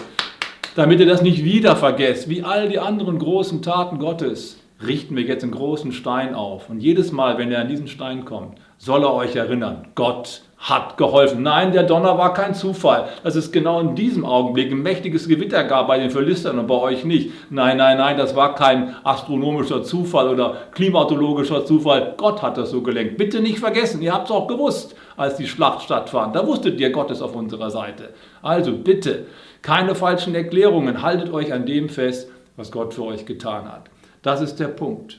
damit 0.76 1.00
ihr 1.00 1.07
das 1.07 1.21
nicht 1.21 1.42
wieder 1.42 1.75
vergesst, 1.75 2.28
wie 2.28 2.45
all 2.45 2.69
die 2.69 2.78
anderen 2.78 3.19
großen 3.19 3.61
Taten 3.61 3.99
Gottes, 3.99 4.57
richten 4.87 5.16
wir 5.16 5.25
jetzt 5.25 5.42
einen 5.42 5.50
großen 5.50 5.90
Stein 5.90 6.37
auf. 6.37 6.71
Und 6.71 6.78
jedes 6.78 7.11
Mal, 7.11 7.38
wenn 7.38 7.50
er 7.50 7.62
an 7.62 7.66
diesen 7.66 7.88
Stein 7.88 8.25
kommt, 8.25 8.61
soll 8.78 9.02
er 9.02 9.14
euch 9.14 9.35
erinnern, 9.35 9.88
Gott 9.97 10.42
hat 10.62 10.97
geholfen. 10.97 11.42
Nein, 11.42 11.73
der 11.73 11.83
Donner 11.83 12.16
war 12.16 12.33
kein 12.33 12.54
Zufall. 12.54 13.09
Das 13.25 13.35
ist 13.35 13.52
genau 13.52 13.81
in 13.81 13.97
diesem 13.97 14.25
Augenblick 14.25 14.71
ein 14.71 14.81
mächtiges 14.81 15.26
Gewitter 15.26 15.64
gab 15.64 15.88
bei 15.88 15.99
den 15.99 16.11
Philistern 16.11 16.61
und 16.61 16.69
bei 16.69 16.76
euch 16.76 17.04
nicht. 17.04 17.33
Nein, 17.50 17.78
nein, 17.78 17.99
nein, 17.99 18.16
das 18.16 18.37
war 18.37 18.54
kein 18.54 18.95
astronomischer 19.02 19.83
Zufall 19.83 20.28
oder 20.28 20.57
klimatologischer 20.71 21.66
Zufall. 21.66 22.14
Gott 22.16 22.42
hat 22.42 22.57
das 22.57 22.71
so 22.71 22.81
gelenkt. 22.81 23.16
Bitte 23.19 23.40
nicht 23.40 23.59
vergessen, 23.59 24.00
ihr 24.02 24.14
habt 24.14 24.26
es 24.26 24.31
auch 24.31 24.47
gewusst, 24.47 24.95
als 25.16 25.37
die 25.37 25.49
Schlacht 25.49 25.83
stattfand. 25.83 26.37
Da 26.37 26.47
wusstet 26.47 26.78
ihr, 26.78 26.90
Gott 26.90 27.11
ist 27.11 27.23
auf 27.23 27.35
unserer 27.35 27.71
Seite. 27.71 28.11
Also 28.40 28.73
bitte, 28.73 29.26
keine 29.62 29.97
falschen 29.97 30.35
Erklärungen. 30.37 31.02
Haltet 31.02 31.33
euch 31.33 31.52
an 31.52 31.66
dem 31.66 31.88
fest, 31.88 32.31
was 32.57 32.71
Gott 32.71 32.95
für 32.95 33.02
euch 33.02 33.26
getan 33.26 33.64
hat. 33.64 33.90
Das 34.23 34.40
ist 34.40 34.61
der 34.61 34.69
Punkt. 34.69 35.19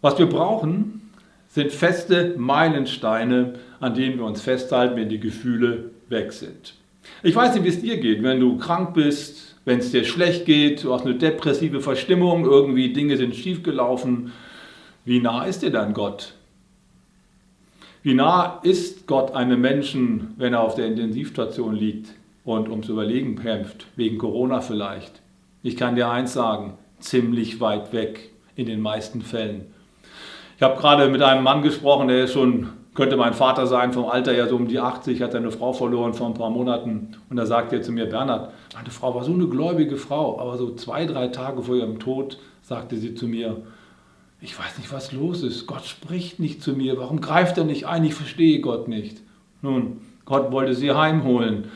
Was 0.00 0.18
wir 0.18 0.28
brauchen, 0.28 1.07
sind 1.58 1.72
feste 1.72 2.34
Meilensteine, 2.36 3.54
an 3.80 3.94
denen 3.94 4.18
wir 4.18 4.24
uns 4.24 4.40
festhalten, 4.40 4.96
wenn 4.96 5.08
die 5.08 5.18
Gefühle 5.18 5.90
weg 6.08 6.32
sind. 6.32 6.74
Ich 7.22 7.34
weiß 7.34 7.54
nicht, 7.54 7.64
wie 7.64 7.68
es 7.68 7.80
dir 7.80 7.98
geht, 7.98 8.22
wenn 8.22 8.38
du 8.38 8.58
krank 8.58 8.94
bist, 8.94 9.56
wenn 9.64 9.80
es 9.80 9.90
dir 9.90 10.04
schlecht 10.04 10.46
geht, 10.46 10.84
du 10.84 10.94
hast 10.94 11.04
eine 11.04 11.16
depressive 11.16 11.80
Verstimmung, 11.80 12.44
irgendwie 12.44 12.92
Dinge 12.92 13.16
sind 13.16 13.34
schiefgelaufen. 13.34 14.32
Wie 15.04 15.20
nah 15.20 15.44
ist 15.44 15.62
dir 15.62 15.70
dein 15.70 15.94
Gott? 15.94 16.34
Wie 18.02 18.14
nah 18.14 18.60
ist 18.62 19.08
Gott 19.08 19.34
einem 19.34 19.60
Menschen, 19.60 20.34
wenn 20.36 20.52
er 20.52 20.60
auf 20.60 20.76
der 20.76 20.86
Intensivstation 20.86 21.74
liegt 21.74 22.14
und 22.44 22.68
ums 22.68 22.88
Überlegen 22.88 23.36
kämpft, 23.36 23.86
wegen 23.96 24.18
Corona 24.18 24.60
vielleicht? 24.60 25.22
Ich 25.64 25.76
kann 25.76 25.96
dir 25.96 26.08
eins 26.08 26.34
sagen, 26.34 26.74
ziemlich 27.00 27.60
weit 27.60 27.92
weg 27.92 28.30
in 28.54 28.66
den 28.66 28.80
meisten 28.80 29.22
Fällen. 29.22 29.66
Ich 30.58 30.62
habe 30.64 30.76
gerade 30.80 31.08
mit 31.08 31.22
einem 31.22 31.44
Mann 31.44 31.62
gesprochen, 31.62 32.08
der 32.08 32.24
ist 32.24 32.32
schon, 32.32 32.70
könnte 32.92 33.16
mein 33.16 33.32
Vater 33.32 33.68
sein, 33.68 33.92
vom 33.92 34.06
Alter 34.06 34.32
her 34.32 34.48
so 34.48 34.56
um 34.56 34.66
die 34.66 34.80
80, 34.80 35.22
hat 35.22 35.30
seine 35.30 35.52
Frau 35.52 35.72
verloren 35.72 36.14
vor 36.14 36.26
ein 36.26 36.34
paar 36.34 36.50
Monaten. 36.50 37.16
Und 37.30 37.36
da 37.36 37.46
sagte 37.46 37.76
er 37.76 37.82
zu 37.82 37.92
mir, 37.92 38.06
Bernhard, 38.06 38.52
meine 38.74 38.90
Frau 38.90 39.14
war 39.14 39.22
so 39.22 39.32
eine 39.32 39.46
gläubige 39.46 39.96
Frau, 39.96 40.40
aber 40.40 40.58
so 40.58 40.74
zwei, 40.74 41.06
drei 41.06 41.28
Tage 41.28 41.62
vor 41.62 41.76
ihrem 41.76 42.00
Tod 42.00 42.40
sagte 42.60 42.96
sie 42.96 43.14
zu 43.14 43.28
mir, 43.28 43.58
ich 44.40 44.58
weiß 44.58 44.78
nicht, 44.78 44.92
was 44.92 45.12
los 45.12 45.44
ist. 45.44 45.68
Gott 45.68 45.84
spricht 45.84 46.40
nicht 46.40 46.60
zu 46.60 46.72
mir. 46.72 46.98
Warum 46.98 47.20
greift 47.20 47.56
er 47.56 47.62
nicht 47.62 47.86
ein? 47.86 48.04
Ich 48.04 48.14
verstehe 48.14 48.60
Gott 48.60 48.88
nicht. 48.88 49.18
Nun, 49.62 49.98
Gott 50.24 50.50
wollte 50.50 50.74
sie 50.74 50.90
heimholen 50.90 51.66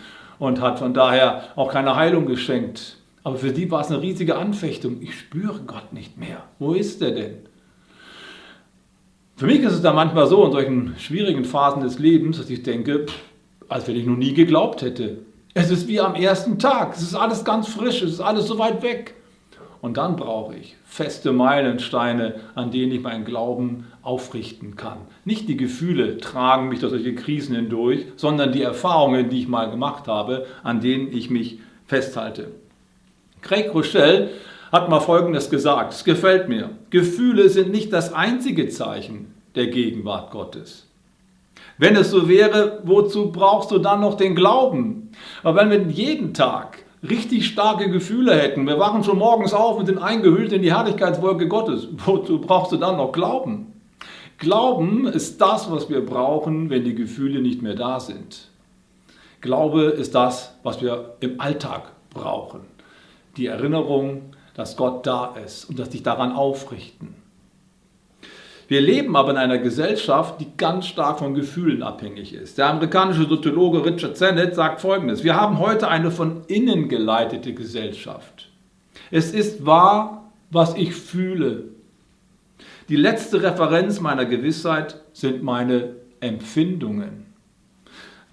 und 0.41 0.61
hat 0.61 0.81
von 0.81 0.93
daher 0.93 1.45
auch 1.55 1.71
keine 1.71 1.95
Heilung 1.95 2.27
geschenkt. 2.27 2.97
Aber 3.23 3.37
für 3.37 3.55
sie 3.55 3.71
war 3.71 3.83
es 3.83 3.93
eine 3.93 4.03
riesige 4.03 4.35
Anfechtung. 4.35 5.01
Ich 5.03 5.17
spüre 5.17 5.61
Gott 5.69 5.93
nicht 5.93 6.19
mehr. 6.19 6.43
Wo 6.59 6.73
ist 6.73 7.01
er 7.01 7.13
denn? 7.13 7.52
Für 9.37 9.47
mich 9.47 9.61
ist 9.61 9.73
es 9.73 9.83
dann 9.83 9.97
manchmal 9.97 10.27
so 10.27 10.45
in 10.45 10.53
solchen 10.53 10.95
schwierigen 10.99 11.45
Phasen 11.45 11.83
des 11.83 11.99
Lebens, 11.99 12.39
dass 12.39 12.51
ich 12.51 12.63
denke, 12.63 13.07
als 13.69 13.89
wenn 13.89 13.97
ich 13.97 14.07
noch 14.07 14.17
nie 14.17 14.35
geglaubt 14.35 14.83
hätte. 14.83 15.19
Es 15.55 15.71
ist 15.71 15.89
wie 15.89 16.01
am 16.01 16.15
ersten 16.15 16.59
Tag. 16.59 16.95
Es 16.95 17.03
ist 17.03 17.15
alles 17.15 17.45
ganz 17.45 17.69
frisch. 17.69 18.03
Es 18.03 18.13
ist 18.13 18.21
alles 18.21 18.47
so 18.47 18.59
weit 18.59 18.83
weg. 18.83 19.15
Und 19.83 19.97
dann 19.97 20.15
brauche 20.15 20.55
ich 20.55 20.77
feste 20.85 21.33
Meilensteine, 21.33 22.37
an 22.55 22.71
denen 22.71 22.93
ich 22.93 23.01
meinen 23.01 23.25
Glauben 23.25 23.89
aufrichten 24.03 24.77
kann. 24.77 24.99
Nicht 25.25 25.49
die 25.49 25.57
Gefühle 25.57 26.19
tragen 26.19 26.69
mich 26.69 26.79
durch 26.79 26.93
solche 26.93 27.15
Krisen 27.15 27.57
hindurch, 27.57 28.05
sondern 28.17 28.53
die 28.53 28.63
Erfahrungen, 28.63 29.29
die 29.29 29.41
ich 29.41 29.49
mal 29.49 29.71
gemacht 29.71 30.07
habe, 30.07 30.47
an 30.63 30.81
denen 30.81 31.13
ich 31.13 31.31
mich 31.31 31.59
festhalte. 31.87 32.53
Craig 33.41 33.75
Rochelle 33.75 34.31
hat 34.73 34.89
mal 34.89 35.01
Folgendes 35.01 35.51
gesagt, 35.51 35.93
es 35.93 36.03
gefällt 36.03 36.49
mir. 36.49 36.71
Gefühle 36.89 37.51
sind 37.51 37.71
nicht 37.71 37.93
das 37.93 38.13
einzige 38.13 38.69
Zeichen 38.69 39.35
der 39.55 39.67
Gegenwart 39.67 40.31
Gottes. 40.31 40.89
Wenn 41.77 41.95
es 41.95 42.11
so 42.11 42.29
wäre, 42.29 42.81
wozu 42.85 43.31
brauchst 43.31 43.71
du 43.71 43.79
dann 43.79 44.01
noch 44.01 44.17
den 44.17 44.35
Glauben? 44.35 45.13
Aber 45.43 45.61
wenn 45.61 45.71
wir 45.71 45.93
jeden 45.93 46.33
Tag 46.33 46.85
richtig 47.03 47.47
starke 47.47 47.91
Gefühle 47.91 48.35
hätten, 48.35 48.67
wir 48.67 48.79
wachen 48.79 49.05
schon 49.05 49.19
morgens 49.19 49.53
auf 49.53 49.79
und 49.79 49.87
sind 49.87 49.99
eingehüllt 49.99 50.53
in 50.53 50.63
die 50.63 50.73
Herrlichkeitswolke 50.73 51.49
Gottes, 51.49 51.89
wozu 52.07 52.41
brauchst 52.41 52.73
du 52.73 52.77
dann 52.79 52.97
noch 52.97 53.13
Glauben? 53.13 53.73
Glauben 54.39 55.07
ist 55.07 55.41
das, 55.41 55.71
was 55.71 55.91
wir 55.91 56.05
brauchen, 56.05 56.71
wenn 56.71 56.85
die 56.85 56.95
Gefühle 56.95 57.43
nicht 57.43 57.63
mehr 57.63 57.75
da 57.75 58.01
sind. 58.01 58.49
Glaube 59.41 59.83
ist 59.83 60.15
das, 60.15 60.57
was 60.63 60.81
wir 60.81 61.17
im 61.21 61.41
Alltag 61.41 61.93
brauchen. 62.11 62.61
Die 63.37 63.47
Erinnerung, 63.47 64.35
dass 64.55 64.77
Gott 64.77 65.07
da 65.07 65.35
ist 65.45 65.65
und 65.69 65.79
dass 65.79 65.91
dich 65.91 66.03
daran 66.03 66.33
aufrichten. 66.33 67.15
Wir 68.69 68.81
leben 68.81 69.17
aber 69.17 69.33
in 69.33 69.37
einer 69.37 69.59
Gesellschaft, 69.59 70.41
die 70.41 70.57
ganz 70.57 70.87
stark 70.87 71.19
von 71.19 71.35
Gefühlen 71.35 71.83
abhängig 71.83 72.33
ist. 72.33 72.57
Der 72.57 72.69
amerikanische 72.69 73.29
Soziologe 73.29 73.85
Richard 73.85 74.17
Sennett 74.17 74.55
sagt 74.55 74.81
Folgendes. 74.81 75.25
Wir 75.25 75.39
haben 75.39 75.59
heute 75.59 75.89
eine 75.89 76.11
von 76.11 76.45
innen 76.47 76.89
geleitete 76.89 77.53
Gesellschaft. 77.53 78.49
Es 79.11 79.35
ist 79.35 79.67
wahr, 79.67 80.33
was 80.51 80.75
ich 80.75 80.95
fühle. 80.95 81.65
Die 82.89 82.97
letzte 82.97 83.43
Referenz 83.43 84.01
meiner 84.01 84.25
Gewissheit 84.25 85.03
sind 85.13 85.43
meine 85.43 85.97
Empfindungen. 86.21 87.27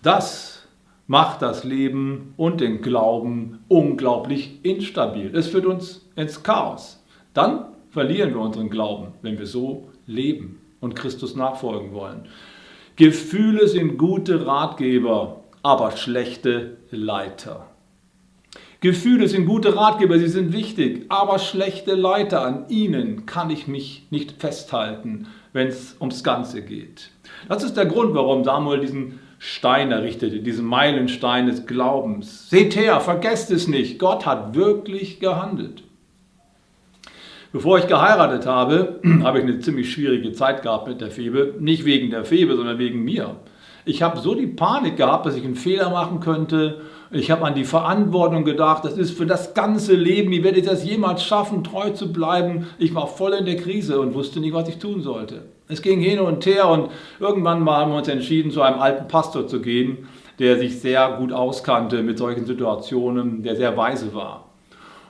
Das 0.04 0.68
macht 1.08 1.42
das 1.42 1.64
Leben 1.64 2.34
und 2.38 2.62
den 2.62 2.82
Glauben 2.82 3.60
unglaublich 3.68 4.60
instabil. 4.64 5.36
Es 5.36 5.48
führt 5.48 5.66
uns 5.66 6.06
ins 6.20 6.44
Chaos. 6.44 7.04
Dann 7.34 7.66
verlieren 7.90 8.34
wir 8.34 8.42
unseren 8.42 8.70
Glauben, 8.70 9.14
wenn 9.22 9.40
wir 9.40 9.48
so 9.48 9.90
leben 10.06 10.60
und 10.82 10.96
Christus 10.96 11.36
nachfolgen 11.36 11.94
wollen. 11.94 12.28
Gefühle 12.96 13.68
sind 13.68 13.98
gute 13.98 14.46
Ratgeber, 14.46 15.44
aber 15.64 15.92
schlechte 15.92 16.78
Leiter. 16.92 17.68
Gefühle 18.82 19.28
sind 19.28 19.46
gute 19.46 19.76
Ratgeber, 19.76 20.18
sie 20.20 20.28
sind 20.28 20.54
wichtig, 20.54 21.06
aber 21.10 21.40
schlechte 21.40 21.96
Leiter, 21.96 22.46
an 22.46 22.66
ihnen 22.70 23.26
kann 23.26 23.50
ich 23.50 23.68
mich 23.68 24.08
nicht 24.10 24.34
festhalten, 24.40 25.28
wenn 25.52 25.68
es 25.68 25.98
ums 26.00 26.24
Ganze 26.24 26.62
geht. 26.62 27.12
Das 27.50 27.64
ist 27.64 27.76
der 27.76 27.86
Grund, 27.86 28.14
warum 28.14 28.44
Samuel 28.44 28.80
diesen 28.80 29.20
Stein 29.38 29.92
errichtete, 29.92 30.40
diesen 30.40 30.66
Meilenstein 30.66 31.48
des 31.48 31.66
Glaubens. 31.66 32.50
Seht 32.50 32.76
her, 32.76 33.00
vergesst 33.00 33.52
es 33.52 33.68
nicht, 33.68 34.00
Gott 34.00 34.26
hat 34.26 34.56
wirklich 34.56 35.20
gehandelt. 35.20 35.84
Bevor 37.52 37.80
ich 37.80 37.88
geheiratet 37.88 38.46
habe, 38.46 39.00
habe 39.24 39.40
ich 39.40 39.44
eine 39.44 39.60
ziemlich 39.60 39.92
schwierige 39.92 40.34
Zeit 40.34 40.62
gehabt 40.62 40.88
mit 40.88 41.02
der 41.02 41.10
Febe. 41.10 41.56
Nicht 41.60 41.84
wegen 41.84 42.12
der 42.12 42.24
Febe, 42.24 42.56
sondern 42.56 42.78
wegen 42.78 43.04
mir. 43.04 43.38
Ich 43.86 44.04
habe 44.04 44.20
so 44.20 44.36
die 44.36 44.46
Panik 44.46 44.98
gehabt, 44.98 45.26
dass 45.26 45.36
ich 45.36 45.44
einen 45.44 45.56
Fehler 45.56 45.90
machen 45.90 46.20
könnte. 46.20 46.82
Ich 47.10 47.32
habe 47.32 47.44
an 47.46 47.56
die 47.56 47.64
Verantwortung 47.64 48.44
gedacht, 48.44 48.86
das 48.86 48.98
ist 49.00 49.18
für 49.18 49.26
das 49.26 49.56
ganze 49.56 49.96
Leben, 49.96 50.30
wie 50.30 50.44
werde 50.44 50.60
ich 50.60 50.66
das 50.66 50.86
jemals 50.86 51.24
schaffen, 51.24 51.64
treu 51.64 51.90
zu 51.90 52.14
bleiben. 52.14 52.68
Ich 52.78 52.94
war 52.94 53.08
voll 53.08 53.34
in 53.34 53.46
der 53.46 53.56
Krise 53.56 54.00
und 54.00 54.14
wusste 54.14 54.40
nicht, 54.40 54.54
was 54.54 54.70
ich 54.70 54.78
tun 54.78 55.02
sollte. 55.02 55.46
Es 55.68 55.82
ging 55.82 56.02
hin 56.02 56.20
und 56.20 56.46
her 56.46 56.70
und 56.70 56.92
irgendwann 57.20 57.64
mal 57.64 57.78
haben 57.78 57.92
wir 57.92 57.98
uns 57.98 58.08
entschieden, 58.10 58.52
zu 58.52 58.62
einem 58.62 58.80
alten 58.80 59.08
Pastor 59.08 59.48
zu 59.48 59.60
gehen, 59.60 60.08
der 60.38 60.60
sich 60.60 60.80
sehr 60.80 61.18
gut 61.18 61.34
auskannte 61.34 62.04
mit 62.04 62.20
solchen 62.20 62.46
Situationen, 62.46 63.42
der 63.42 63.56
sehr 63.56 63.76
weise 63.76 64.14
war. 64.14 64.49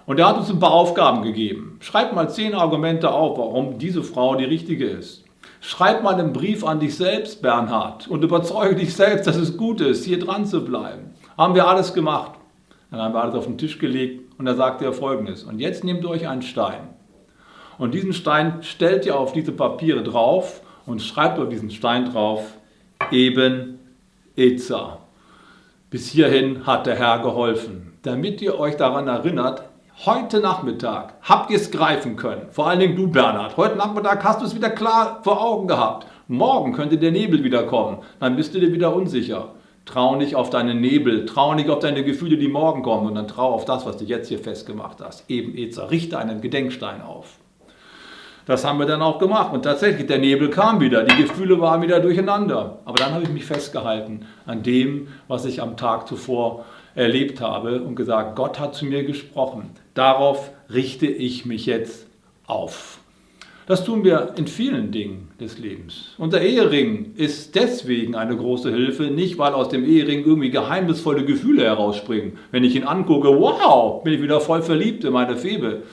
Und 0.09 0.17
er 0.17 0.27
hat 0.27 0.37
uns 0.37 0.49
ein 0.49 0.57
paar 0.57 0.71
Aufgaben 0.71 1.21
gegeben. 1.21 1.77
Schreib 1.81 2.13
mal 2.13 2.27
zehn 2.31 2.55
Argumente 2.55 3.11
auf, 3.11 3.37
warum 3.37 3.77
diese 3.77 4.01
Frau 4.01 4.33
die 4.33 4.43
richtige 4.43 4.87
ist. 4.87 5.23
Schreib 5.61 6.01
mal 6.01 6.15
einen 6.15 6.33
Brief 6.33 6.65
an 6.65 6.79
dich 6.79 6.97
selbst, 6.97 7.43
Bernhard, 7.43 8.07
und 8.07 8.23
überzeuge 8.23 8.75
dich 8.75 8.95
selbst, 8.95 9.27
dass 9.27 9.35
es 9.35 9.55
gut 9.55 9.81
ist, 9.81 10.05
hier 10.05 10.17
dran 10.17 10.47
zu 10.47 10.65
bleiben. 10.65 11.13
Haben 11.37 11.53
wir 11.53 11.67
alles 11.67 11.93
gemacht. 11.93 12.31
Dann 12.89 13.01
haben 13.01 13.13
wir 13.13 13.21
alles 13.21 13.35
auf 13.35 13.45
den 13.45 13.59
Tisch 13.59 13.77
gelegt 13.77 14.23
und 14.39 14.45
da 14.45 14.55
sagte 14.55 14.83
er 14.83 14.93
folgendes. 14.93 15.43
Und 15.43 15.59
jetzt 15.59 15.83
nehmt 15.83 16.03
euch 16.07 16.27
einen 16.27 16.41
Stein. 16.41 16.87
Und 17.77 17.93
diesen 17.93 18.13
Stein 18.13 18.63
stellt 18.63 19.05
ihr 19.05 19.15
auf 19.15 19.33
diese 19.33 19.51
Papiere 19.51 20.01
drauf 20.01 20.61
und 20.87 21.03
schreibt 21.03 21.37
auf 21.37 21.49
diesen 21.49 21.69
Stein 21.69 22.11
drauf, 22.11 22.57
eben 23.11 23.77
Eza. 24.35 24.97
Bis 25.91 26.09
hierhin 26.09 26.65
hat 26.65 26.87
der 26.87 26.95
Herr 26.95 27.19
geholfen. 27.19 27.93
Damit 28.01 28.41
ihr 28.41 28.57
euch 28.57 28.75
daran 28.75 29.07
erinnert, 29.07 29.68
heute 30.05 30.39
Nachmittag 30.39 31.13
habt 31.23 31.51
ihr 31.51 31.57
es 31.57 31.71
greifen 31.71 32.15
können. 32.15 32.47
Vor 32.51 32.67
allen 32.67 32.79
Dingen 32.79 32.95
du, 32.95 33.07
Bernhard. 33.07 33.57
Heute 33.57 33.75
Nachmittag 33.75 34.23
hast 34.23 34.39
du 34.39 34.45
es 34.45 34.55
wieder 34.55 34.69
klar 34.69 35.19
vor 35.23 35.41
Augen 35.43 35.67
gehabt. 35.67 36.07
Morgen 36.29 36.71
könnte 36.71 36.97
der 36.97 37.11
Nebel 37.11 37.43
wieder 37.43 37.63
kommen. 37.63 37.97
Dann 38.19 38.37
bist 38.37 38.55
du 38.55 38.59
dir 38.59 38.71
wieder 38.71 38.95
unsicher. 38.95 39.49
Trau 39.85 40.15
nicht 40.15 40.35
auf 40.35 40.49
deinen 40.49 40.79
Nebel, 40.79 41.25
trau 41.25 41.53
nicht 41.53 41.69
auf 41.69 41.79
deine 41.79 42.03
Gefühle, 42.03 42.37
die 42.37 42.47
morgen 42.47 42.83
kommen, 42.83 43.07
und 43.07 43.15
dann 43.15 43.27
trau 43.27 43.51
auf 43.51 43.65
das, 43.65 43.85
was 43.85 43.97
du 43.97 44.05
jetzt 44.05 44.29
hier 44.29 44.39
festgemacht 44.39 44.99
hast. 45.03 45.29
Eben 45.29 45.57
Ezer, 45.57 45.89
richte 45.89 46.17
einen 46.17 46.41
Gedenkstein 46.41 47.01
auf. 47.01 47.37
Das 48.45 48.63
haben 48.65 48.79
wir 48.79 48.85
dann 48.85 49.01
auch 49.01 49.19
gemacht 49.19 49.53
und 49.53 49.63
tatsächlich, 49.63 50.07
der 50.07 50.17
Nebel 50.17 50.49
kam 50.49 50.79
wieder, 50.79 51.03
die 51.03 51.23
Gefühle 51.23 51.59
waren 51.59 51.81
wieder 51.81 51.99
durcheinander. 51.99 52.79
Aber 52.85 52.97
dann 52.97 53.13
habe 53.13 53.23
ich 53.23 53.29
mich 53.29 53.45
festgehalten 53.45 54.25
an 54.45 54.63
dem, 54.63 55.07
was 55.27 55.45
ich 55.45 55.61
am 55.61 55.75
Tag 55.75 56.07
zuvor 56.07 56.65
erlebt 56.95 57.41
habe 57.41 57.81
und 57.81 57.95
gesagt, 57.95 58.35
Gott 58.35 58.59
hat 58.59 58.75
zu 58.75 58.85
mir 58.85 59.03
gesprochen. 59.03 59.69
Darauf 59.93 60.51
richte 60.71 61.07
ich 61.07 61.45
mich 61.45 61.65
jetzt 61.65 62.07
auf. 62.45 62.99
Das 63.65 63.83
tun 63.85 64.03
wir 64.03 64.33
in 64.35 64.47
vielen 64.47 64.91
Dingen 64.91 65.29
des 65.39 65.59
Lebens. 65.59 66.15
Unser 66.17 66.41
Ehering 66.41 67.13
ist 67.15 67.53
deswegen 67.53 68.15
eine 68.15 68.35
große 68.35 68.71
Hilfe, 68.71 69.03
nicht 69.03 69.37
weil 69.37 69.53
aus 69.53 69.69
dem 69.69 69.85
Ehering 69.85 70.25
irgendwie 70.25 70.49
geheimnisvolle 70.49 71.23
Gefühle 71.23 71.65
herausspringen. 71.65 72.39
Wenn 72.49 72.63
ich 72.63 72.75
ihn 72.75 72.83
angucke, 72.83 73.27
wow, 73.27 74.03
bin 74.03 74.13
ich 74.13 74.23
wieder 74.23 74.41
voll 74.41 74.63
verliebt 74.63 75.03
in 75.03 75.13
meine 75.13 75.37
Febe. 75.37 75.83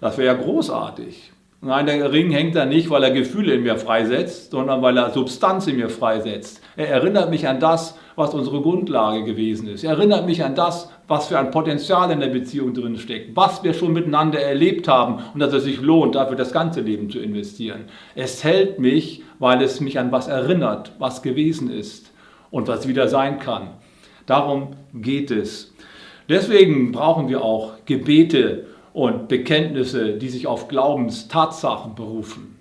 Das 0.00 0.18
wäre 0.18 0.36
ja 0.36 0.42
großartig. 0.42 1.31
Nein, 1.64 1.86
der 1.86 2.10
Ring 2.10 2.32
hängt 2.32 2.56
da 2.56 2.64
nicht, 2.64 2.90
weil 2.90 3.04
er 3.04 3.12
Gefühle 3.12 3.54
in 3.54 3.62
mir 3.62 3.76
freisetzt, 3.76 4.50
sondern 4.50 4.82
weil 4.82 4.98
er 4.98 5.12
Substanz 5.12 5.68
in 5.68 5.76
mir 5.76 5.90
freisetzt. 5.90 6.60
Er 6.76 6.88
erinnert 6.88 7.30
mich 7.30 7.46
an 7.46 7.60
das, 7.60 7.96
was 8.16 8.34
unsere 8.34 8.60
Grundlage 8.60 9.22
gewesen 9.22 9.68
ist. 9.68 9.84
Er 9.84 9.92
erinnert 9.92 10.26
mich 10.26 10.42
an 10.42 10.56
das, 10.56 10.90
was 11.06 11.28
für 11.28 11.38
ein 11.38 11.52
Potenzial 11.52 12.10
in 12.10 12.18
der 12.18 12.30
Beziehung 12.30 12.74
drin 12.74 12.98
steckt, 12.98 13.36
was 13.36 13.62
wir 13.62 13.74
schon 13.74 13.92
miteinander 13.92 14.40
erlebt 14.40 14.88
haben 14.88 15.22
und 15.34 15.38
dass 15.38 15.52
es 15.52 15.62
sich 15.62 15.80
lohnt, 15.80 16.16
dafür 16.16 16.34
das 16.34 16.50
ganze 16.50 16.80
Leben 16.80 17.10
zu 17.10 17.20
investieren. 17.20 17.84
Es 18.16 18.42
hält 18.42 18.80
mich, 18.80 19.22
weil 19.38 19.62
es 19.62 19.80
mich 19.80 20.00
an 20.00 20.10
was 20.10 20.26
erinnert, 20.26 20.90
was 20.98 21.22
gewesen 21.22 21.70
ist 21.70 22.10
und 22.50 22.66
was 22.66 22.88
wieder 22.88 23.06
sein 23.06 23.38
kann. 23.38 23.68
Darum 24.26 24.74
geht 24.92 25.30
es. 25.30 25.72
Deswegen 26.28 26.90
brauchen 26.90 27.28
wir 27.28 27.44
auch 27.44 27.74
Gebete 27.84 28.66
und 28.92 29.28
Bekenntnisse, 29.28 30.14
die 30.14 30.28
sich 30.28 30.46
auf 30.46 30.68
Glaubenstatsachen 30.68 31.94
berufen. 31.94 32.56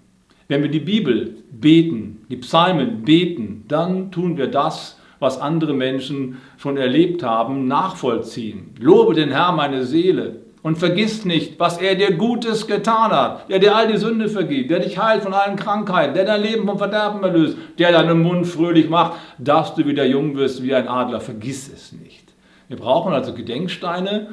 Wenn 0.47 0.63
wir 0.63 0.69
die 0.69 0.79
Bibel 0.79 1.37
beten, 1.51 2.25
die 2.29 2.37
Psalmen 2.37 3.03
beten, 3.03 3.65
dann 3.67 4.11
tun 4.11 4.37
wir 4.37 4.47
das, 4.47 4.99
was 5.19 5.39
andere 5.39 5.73
Menschen 5.73 6.37
schon 6.57 6.77
erlebt 6.77 7.23
haben, 7.23 7.67
nachvollziehen. 7.67 8.71
Lobe 8.79 9.13
den 9.13 9.29
Herrn 9.29 9.55
meine 9.55 9.85
Seele 9.85 10.41
und 10.63 10.77
vergiss 10.77 11.25
nicht, 11.25 11.59
was 11.59 11.77
er 11.77 11.95
dir 11.95 12.13
Gutes 12.15 12.67
getan 12.67 13.11
hat, 13.11 13.49
der 13.49 13.59
dir 13.59 13.75
all 13.75 13.87
die 13.87 13.97
Sünde 13.97 14.29
vergibt, 14.29 14.71
der 14.71 14.79
dich 14.79 14.97
heilt 14.97 15.23
von 15.23 15.33
allen 15.33 15.55
Krankheiten, 15.55 16.13
der 16.13 16.25
dein 16.25 16.41
Leben 16.41 16.67
vom 16.67 16.77
Verderben 16.77 17.23
erlöst, 17.23 17.57
der 17.77 17.91
deinen 17.91 18.21
Mund 18.21 18.47
fröhlich 18.47 18.89
macht, 18.89 19.13
dass 19.37 19.75
du 19.75 19.85
wieder 19.85 20.05
jung 20.05 20.35
wirst 20.35 20.63
wie 20.63 20.73
ein 20.73 20.87
Adler. 20.87 21.21
Vergiss 21.21 21.71
es 21.71 21.91
nicht. 21.91 22.33
Wir 22.67 22.77
brauchen 22.77 23.13
also 23.13 23.33
Gedenksteine, 23.33 24.29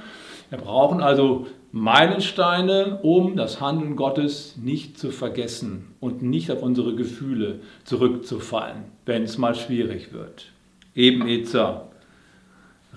wir 0.50 0.58
brauchen 0.58 1.02
also 1.02 1.46
Meilensteine, 1.70 3.00
um 3.02 3.36
das 3.36 3.60
Handeln 3.60 3.94
Gottes 3.94 4.56
nicht 4.56 4.98
zu 4.98 5.10
vergessen 5.10 5.94
und 6.00 6.22
nicht 6.22 6.50
auf 6.50 6.62
unsere 6.62 6.94
Gefühle 6.94 7.60
zurückzufallen, 7.84 8.84
wenn 9.04 9.22
es 9.22 9.36
mal 9.36 9.54
schwierig 9.54 10.12
wird. 10.12 10.46
Eben 10.94 11.28
Ezer, 11.28 11.88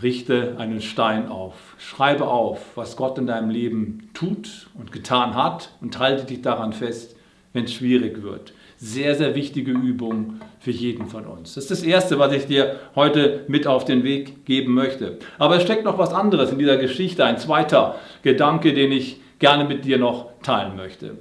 richte 0.02 0.56
einen 0.58 0.82
Stein 0.82 1.28
auf, 1.28 1.76
schreibe 1.78 2.28
auf, 2.28 2.78
was 2.78 2.96
Gott 2.96 3.18
in 3.18 3.28
deinem 3.28 3.50
Leben 3.50 4.10
tut 4.14 4.68
und 4.74 4.92
getan 4.92 5.36
hat 5.36 5.72
und 5.82 6.00
halte 6.00 6.26
dich 6.26 6.42
daran 6.42 6.72
fest, 6.72 7.16
wenn 7.54 7.66
es 7.66 7.74
schwierig 7.74 8.24
wird. 8.24 8.54
Sehr, 8.78 9.16
sehr 9.16 9.36
wichtige 9.36 9.72
Übung 9.72 10.40
für 10.62 10.72
jeden 10.72 11.08
von 11.08 11.26
uns. 11.26 11.56
Das 11.56 11.64
ist 11.66 11.72
das 11.72 11.82
Erste, 11.82 12.20
was 12.20 12.32
ich 12.34 12.46
dir 12.46 12.76
heute 12.96 13.46
mit 13.48 13.66
auf 13.66 13.84
den 13.84 14.04
Weg 14.04 14.46
geben 14.46 14.76
möchte. 14.76 15.18
Aber 15.40 15.58
es 15.58 15.64
steckt 15.64 15.84
noch 15.84 15.98
was 15.98 16.14
anderes 16.14 16.52
in 16.52 16.60
dieser 16.60 16.78
Geschichte, 16.78 17.26
ein 17.26 17.40
zweiter 17.40 17.96
Gedanke, 18.22 18.74
den 18.74 18.92
ich 18.92 19.20
gerne 19.40 19.66
mit 19.66 19.86
dir 19.86 19.98
noch 19.98 20.28
teilen 20.44 20.76
möchte. 20.76 21.18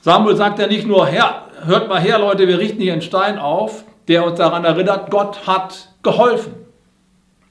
Samuel 0.00 0.34
sagt 0.36 0.58
ja 0.58 0.66
nicht 0.66 0.86
nur, 0.86 1.06
Herr, 1.06 1.48
hört 1.66 1.90
mal 1.90 2.00
her, 2.00 2.18
Leute, 2.18 2.48
wir 2.48 2.58
richten 2.58 2.80
hier 2.80 2.94
einen 2.94 3.02
Stein 3.02 3.38
auf, 3.38 3.84
der 4.08 4.24
uns 4.24 4.38
daran 4.38 4.64
erinnert, 4.64 5.10
Gott 5.10 5.46
hat 5.46 5.90
geholfen, 6.02 6.54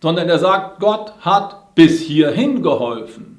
sondern 0.02 0.28
er 0.28 0.40
sagt, 0.40 0.80
Gott 0.80 1.14
hat 1.20 1.76
bis 1.76 2.02
hierhin 2.02 2.64
geholfen. 2.64 3.37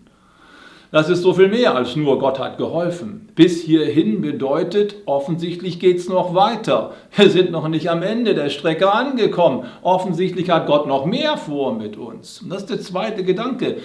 Das 0.90 1.10
ist 1.10 1.20
so 1.20 1.34
viel 1.34 1.48
mehr 1.48 1.74
als 1.74 1.96
nur 1.96 2.18
Gott 2.18 2.38
hat 2.38 2.56
geholfen. 2.56 3.28
Bis 3.34 3.62
hierhin 3.62 4.22
bedeutet, 4.22 4.96
offensichtlich 5.04 5.78
geht 5.78 5.98
es 5.98 6.08
noch 6.08 6.34
weiter. 6.34 6.94
Wir 7.14 7.28
sind 7.28 7.50
noch 7.50 7.68
nicht 7.68 7.90
am 7.90 8.02
Ende 8.02 8.34
der 8.34 8.48
Strecke 8.48 8.90
angekommen. 8.90 9.66
Offensichtlich 9.82 10.48
hat 10.48 10.66
Gott 10.66 10.86
noch 10.86 11.04
mehr 11.04 11.36
vor 11.36 11.74
mit 11.74 11.98
uns. 11.98 12.40
Und 12.40 12.48
das 12.48 12.62
ist 12.62 12.70
der 12.70 12.80
zweite 12.80 13.22
Gedanke. 13.22 13.76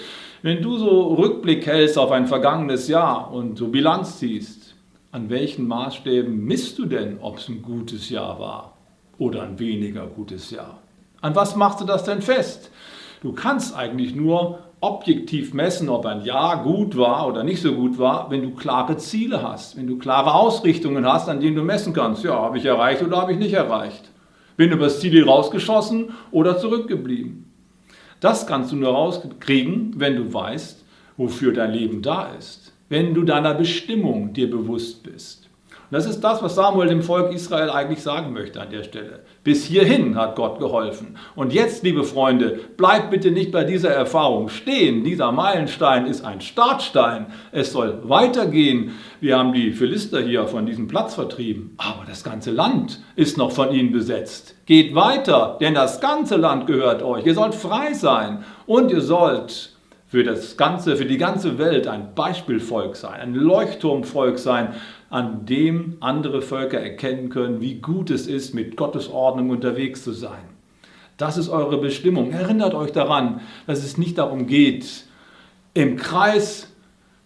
Wenn 0.44 0.62
du 0.62 0.78
so 0.78 1.16
Rückblick 1.16 1.66
hältst 1.66 1.98
auf 1.98 2.12
ein 2.12 2.26
vergangenes 2.26 2.88
Jahr 2.88 3.34
und 3.34 3.58
so 3.58 3.68
Bilanz 3.68 4.20
ziehst, 4.20 4.76
an 5.12 5.30
welchen 5.30 5.68
Maßstäben 5.68 6.46
misst 6.46 6.80
du 6.80 6.86
denn, 6.86 7.18
ob 7.22 7.38
es 7.38 7.50
ein 7.50 7.62
gutes 7.62 8.10
Jahr 8.10 8.39
war 8.39 8.78
oder 9.18 9.44
ein 9.44 9.60
weniger 9.60 10.08
gutes 10.08 10.52
Jahr? 10.52 10.80
An 11.20 11.36
was 11.36 11.58
machst 11.58 11.82
du 11.82 11.86
das 11.86 12.06
denn 12.06 12.22
fest? 12.22 12.72
Du 13.22 13.34
kannst 13.34 13.76
eigentlich 13.76 14.16
nur 14.16 14.60
objektiv 14.84 15.54
messen, 15.54 15.88
ob 15.88 16.06
ein 16.06 16.26
Jahr 16.26 16.62
gut 16.62 16.98
war 16.98 17.28
oder 17.28 17.43
nicht 17.43 17.62
so 17.62 17.74
gut 17.74 17.98
war, 17.98 18.30
wenn 18.30 18.41
du 18.41 18.52
klare 18.52 18.98
Ziele 18.98 19.41
hast, 19.41 19.78
wenn 19.78 19.88
du 19.88 19.98
klare 19.98 20.34
Ausrichtungen 20.34 21.06
hast, 21.06 21.30
an 21.30 21.39
denen 21.39 21.56
du 21.56 21.63
messen 21.63 21.93
kannst, 21.93 22.24
ja, 22.24 22.34
habe 22.34 22.58
ich 22.58 22.65
erreicht 22.65 23.02
oder 23.02 23.17
habe 23.17 23.32
ich 23.32 23.39
nicht 23.39 23.54
erreicht. 23.54 24.12
Bin 24.58 24.72
über 24.72 24.86
das 24.86 25.00
Ziel 25.00 25.24
rausgeschossen 25.24 26.13
oder 26.32 26.58
zurückgeblieben. 26.58 27.50
Das 28.19 28.46
kannst 28.46 28.72
du 28.72 28.76
nur 28.76 28.91
rauskriegen, 28.91 29.93
wenn 29.98 30.17
du 30.17 30.34
weißt, 30.34 30.84
wofür 31.17 31.54
dein 31.54 31.72
Leben 31.72 32.02
da 32.02 32.28
ist, 32.38 32.74
wenn 32.89 33.13
du 33.13 33.24
deiner 33.24 33.54
Bestimmung 33.54 34.34
dir 34.34 34.50
bewusst 34.50 35.04
bist. 35.04 35.50
Das 35.94 36.08
ist 36.08 36.22
das, 36.22 36.42
was 36.42 36.56
Samuel 36.56 36.88
dem 36.88 37.04
Volk 37.04 37.32
Israel 37.32 37.70
eigentlich 37.70 38.02
sagen 38.02 38.34
möchte 38.34 38.60
an 38.60 38.72
der 38.72 38.82
Stelle. 38.82 39.20
Bis 39.44 39.64
hierhin 39.64 40.16
hat 40.16 40.36
Gott 40.36 40.58
geholfen. 40.58 41.20
Und 41.36 41.54
jetzt, 41.54 41.84
liebe 41.84 42.04
Freunde, 42.04 42.62
bleibt 42.78 43.12
bitte 43.12 43.30
nicht 43.30 43.52
bei 43.52 43.64
dieser 43.64 43.92
Erfahrung 43.92 44.50
stehen. 44.50 45.04
Dieser 45.04 45.32
Meilenstein 45.32 46.08
ist 46.08 46.26
ein 46.26 46.42
Startstein. 46.42 47.28
Es 47.52 47.74
soll 47.74 48.00
weitergehen. 48.06 48.94
Wir 49.22 49.38
haben 49.38 49.54
die 49.54 49.72
Philister 49.72 50.20
hier 50.20 50.48
von 50.48 50.66
diesem 50.66 50.88
Platz 50.88 51.14
vertrieben. 51.14 51.76
Aber 51.78 52.06
das 52.08 52.24
ganze 52.24 52.50
Land 52.50 53.00
ist 53.16 53.38
noch 53.38 53.52
von 53.52 53.72
ihnen 53.72 53.92
besetzt. 53.92 54.56
Geht 54.66 54.96
weiter, 54.96 55.60
denn 55.62 55.76
das 55.76 56.02
ganze 56.02 56.38
Land 56.38 56.66
gehört 56.66 57.04
euch. 57.04 57.24
Ihr 57.28 57.36
sollt 57.36 57.54
frei 57.54 57.94
sein 57.94 58.44
und 58.66 58.90
ihr 58.90 59.02
sollt 59.02 59.74
für 60.14 60.24
das 60.24 60.58
ganze, 60.58 60.96
für 60.96 61.06
die 61.06 61.18
ganze 61.18 61.58
Welt 61.58 61.88
ein 61.88 62.14
Beispielvolk 62.14 62.96
sein, 62.96 63.20
ein 63.20 63.34
Leuchtturmvolk 63.34 64.38
sein, 64.38 64.76
an 65.13 65.45
dem 65.45 65.97
andere 65.99 66.41
Völker 66.41 66.80
erkennen 66.80 67.30
können, 67.30 67.62
wie 67.62 67.76
gut 67.76 68.10
es 68.10 68.26
ist, 68.26 68.56
mit 68.56 68.76
Gottes 68.76 69.10
Ordnung 69.10 69.52
unterwegs 69.52 70.04
zu 70.04 70.12
sein. 70.12 70.43
Das 71.17 71.38
ist 71.38 71.49
eure 71.49 71.78
Bestimmung. 71.78 72.32
Erinnert 72.32 72.73
euch 72.73 72.91
daran, 72.91 73.41
dass 73.67 73.84
es 73.84 73.99
nicht 73.99 74.17
darum 74.17 74.47
geht, 74.47 75.06
im 75.76 75.97
Kreis 75.97 76.73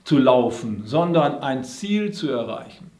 zu 0.03 0.17
laufen, 0.17 0.83
sondern 0.83 1.39
ein 1.39 1.63
Ziel 1.63 2.11
zu 2.11 2.29
erreichen. 2.29 2.91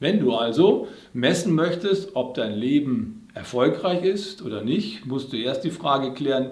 Wenn 0.00 0.18
du 0.18 0.34
also 0.34 0.88
messen 1.12 1.54
möchtest, 1.54 2.16
ob 2.16 2.34
dein 2.34 2.54
Leben 2.54 3.28
erfolgreich 3.32 4.02
ist 4.02 4.42
oder 4.42 4.62
nicht, 4.62 5.06
musst 5.06 5.32
du 5.32 5.36
erst 5.36 5.62
die 5.62 5.70
Frage 5.70 6.14
klären, 6.14 6.50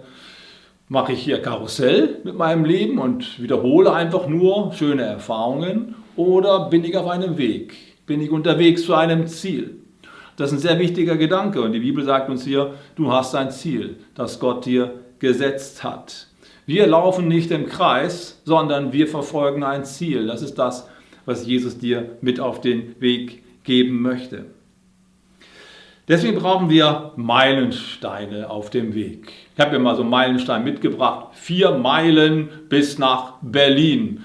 mache 0.89 1.13
ich 1.13 1.23
hier 1.23 1.43
Karussell 1.43 2.21
mit 2.23 2.37
meinem 2.37 2.65
Leben 2.65 3.01
und 3.01 3.43
wiederhole 3.43 3.93
einfach 3.93 4.29
nur 4.29 4.73
schöne 4.75 5.03
Erfahrungen 5.03 5.97
oder 6.21 6.69
bin 6.69 6.85
ich 6.85 6.95
auf 6.99 7.09
einem 7.09 7.39
Weg? 7.39 7.75
Bin 8.05 8.21
ich 8.21 8.31
unterwegs 8.31 8.85
zu 8.85 8.95
einem 8.95 9.27
Ziel? 9.27 9.77
Das 10.37 10.53
ist 10.53 10.59
ein 10.59 10.61
sehr 10.61 10.79
wichtiger 10.79 11.17
Gedanke 11.17 11.63
und 11.63 11.73
die 11.73 11.81
Bibel 11.81 12.05
sagt 12.05 12.29
uns 12.29 12.45
hier, 12.45 12.75
du 12.95 13.11
hast 13.11 13.35
ein 13.35 13.51
Ziel, 13.51 13.97
das 14.15 14.39
Gott 14.39 14.67
dir 14.67 15.01
gesetzt 15.19 15.83
hat. 15.83 16.27
Wir 16.67 16.87
laufen 16.87 17.27
nicht 17.27 17.51
im 17.51 17.65
Kreis, 17.67 18.43
sondern 18.45 18.93
wir 18.93 19.07
verfolgen 19.07 19.65
ein 19.65 19.87
Ziel. 19.87 20.27
Das 20.27 20.43
ist 20.43 20.57
das, 20.57 20.89
was 21.25 21.47
Jesus 21.47 21.79
dir 21.79 22.17
mit 22.21 22.39
auf 22.39 22.61
den 22.61 23.01
Weg 23.01 23.43
geben 23.65 24.03
möchte. 24.03 24.45
Deswegen 26.07 26.39
brauchen 26.39 26.69
wir 26.69 27.13
Meilensteine 27.17 28.51
auf 28.51 28.69
dem 28.69 28.95
Weg. 28.95 29.33
Ich 29.55 29.61
habe 29.61 29.73
mir 29.73 29.79
mal 29.79 29.97
so 29.97 30.03
einen 30.03 30.11
Meilenstein 30.11 30.65
mitgebracht. 30.65 31.29
Vier 31.33 31.71
Meilen 31.71 32.49
bis 32.69 32.99
nach 32.99 33.35
Berlin. 33.41 34.25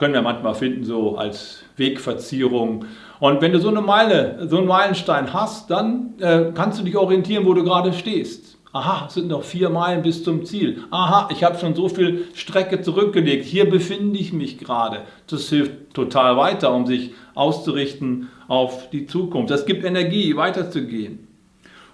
Können 0.00 0.14
wir 0.14 0.22
manchmal 0.22 0.54
finden, 0.54 0.82
so 0.82 1.18
als 1.18 1.62
Wegverzierung. 1.76 2.86
Und 3.20 3.42
wenn 3.42 3.52
du 3.52 3.60
so 3.60 3.68
eine 3.68 3.82
Meile, 3.82 4.48
so 4.48 4.56
einen 4.56 4.66
Meilenstein 4.66 5.34
hast, 5.34 5.70
dann 5.70 6.14
äh, 6.18 6.52
kannst 6.54 6.80
du 6.80 6.84
dich 6.84 6.96
orientieren, 6.96 7.44
wo 7.44 7.52
du 7.52 7.62
gerade 7.62 7.92
stehst. 7.92 8.56
Aha, 8.72 9.08
es 9.08 9.14
sind 9.14 9.28
noch 9.28 9.42
vier 9.42 9.68
Meilen 9.68 10.00
bis 10.00 10.24
zum 10.24 10.46
Ziel. 10.46 10.84
Aha, 10.90 11.28
ich 11.30 11.44
habe 11.44 11.58
schon 11.58 11.74
so 11.74 11.90
viel 11.90 12.28
Strecke 12.32 12.80
zurückgelegt. 12.80 13.44
Hier 13.44 13.68
befinde 13.68 14.18
ich 14.18 14.32
mich 14.32 14.56
gerade. 14.56 15.02
Das 15.26 15.50
hilft 15.50 15.92
total 15.92 16.38
weiter, 16.38 16.72
um 16.72 16.86
sich 16.86 17.12
auszurichten 17.34 18.30
auf 18.48 18.88
die 18.88 19.04
Zukunft. 19.04 19.50
Das 19.50 19.66
gibt 19.66 19.84
Energie, 19.84 20.34
weiterzugehen. 20.34 21.28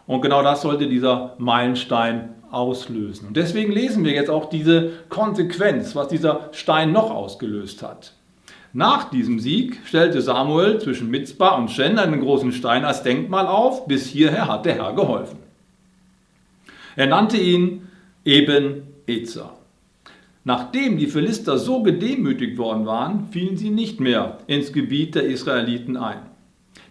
Und 0.07 0.21
genau 0.21 0.45
das 0.45 0.63
sollte 0.63 0.87
dieser 0.87 1.35
Meilenstein 1.39 2.36
auslösen. 2.57 3.29
Und 3.29 3.37
deswegen 3.37 3.71
lesen 3.71 4.05
wir 4.05 4.13
jetzt 4.13 4.31
auch 4.31 4.49
diese 4.49 4.93
Konsequenz, 5.11 5.95
was 5.95 6.09
dieser 6.09 6.49
Stein 6.53 6.93
noch 6.93 7.11
ausgelöst 7.11 7.83
hat. 7.83 8.15
Nach 8.73 9.11
diesem 9.11 9.39
Sieg 9.39 9.81
stellte 9.85 10.21
Samuel 10.21 10.81
zwischen 10.81 11.11
Mitzbah 11.11 11.57
und 11.57 11.71
Shen 11.71 11.99
einen 11.99 12.21
großen 12.21 12.53
Stein 12.53 12.85
als 12.85 13.03
Denkmal 13.03 13.47
auf. 13.47 13.87
Bis 13.87 14.07
hierher 14.07 14.49
hat 14.49 14.67
der 14.67 14.75
Herr 14.75 14.95
geholfen. 14.95 15.39
Er 16.97 17.07
nannte 17.07 17.37
ihn 17.37 17.89
eben 18.25 18.83
Ezer. 19.07 19.53
Nachdem 20.45 20.97
die 20.97 21.07
Philister 21.09 21.59
so 21.59 21.83
gedemütigt 21.83 22.57
worden 22.57 22.87
waren, 22.87 23.29
fielen 23.31 23.57
sie 23.57 23.71
nicht 23.71 24.01
mehr 24.01 24.39
ins 24.47 24.73
Gebiet 24.73 25.15
der 25.15 25.25
Israeliten 25.25 25.97
ein. 25.97 26.21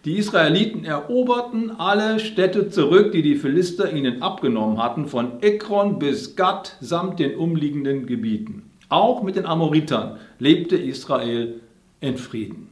Die 0.06 0.18
Israeliten 0.18 0.84
eroberten 0.84 1.72
alle 1.80 2.20
Städte 2.20 2.70
zurück, 2.70 3.10
die 3.10 3.22
die 3.22 3.34
Philister 3.34 3.92
ihnen 3.92 4.22
abgenommen 4.22 4.80
hatten, 4.80 5.08
von 5.08 5.42
Ekron 5.42 5.98
bis 5.98 6.36
Gad 6.36 6.76
samt 6.80 7.18
den 7.18 7.34
umliegenden 7.34 8.06
Gebieten. 8.06 8.70
Auch 8.88 9.24
mit 9.24 9.34
den 9.34 9.46
Amoritern 9.46 10.18
lebte 10.38 10.76
Israel 10.76 11.60
in 11.98 12.18
Frieden. 12.18 12.68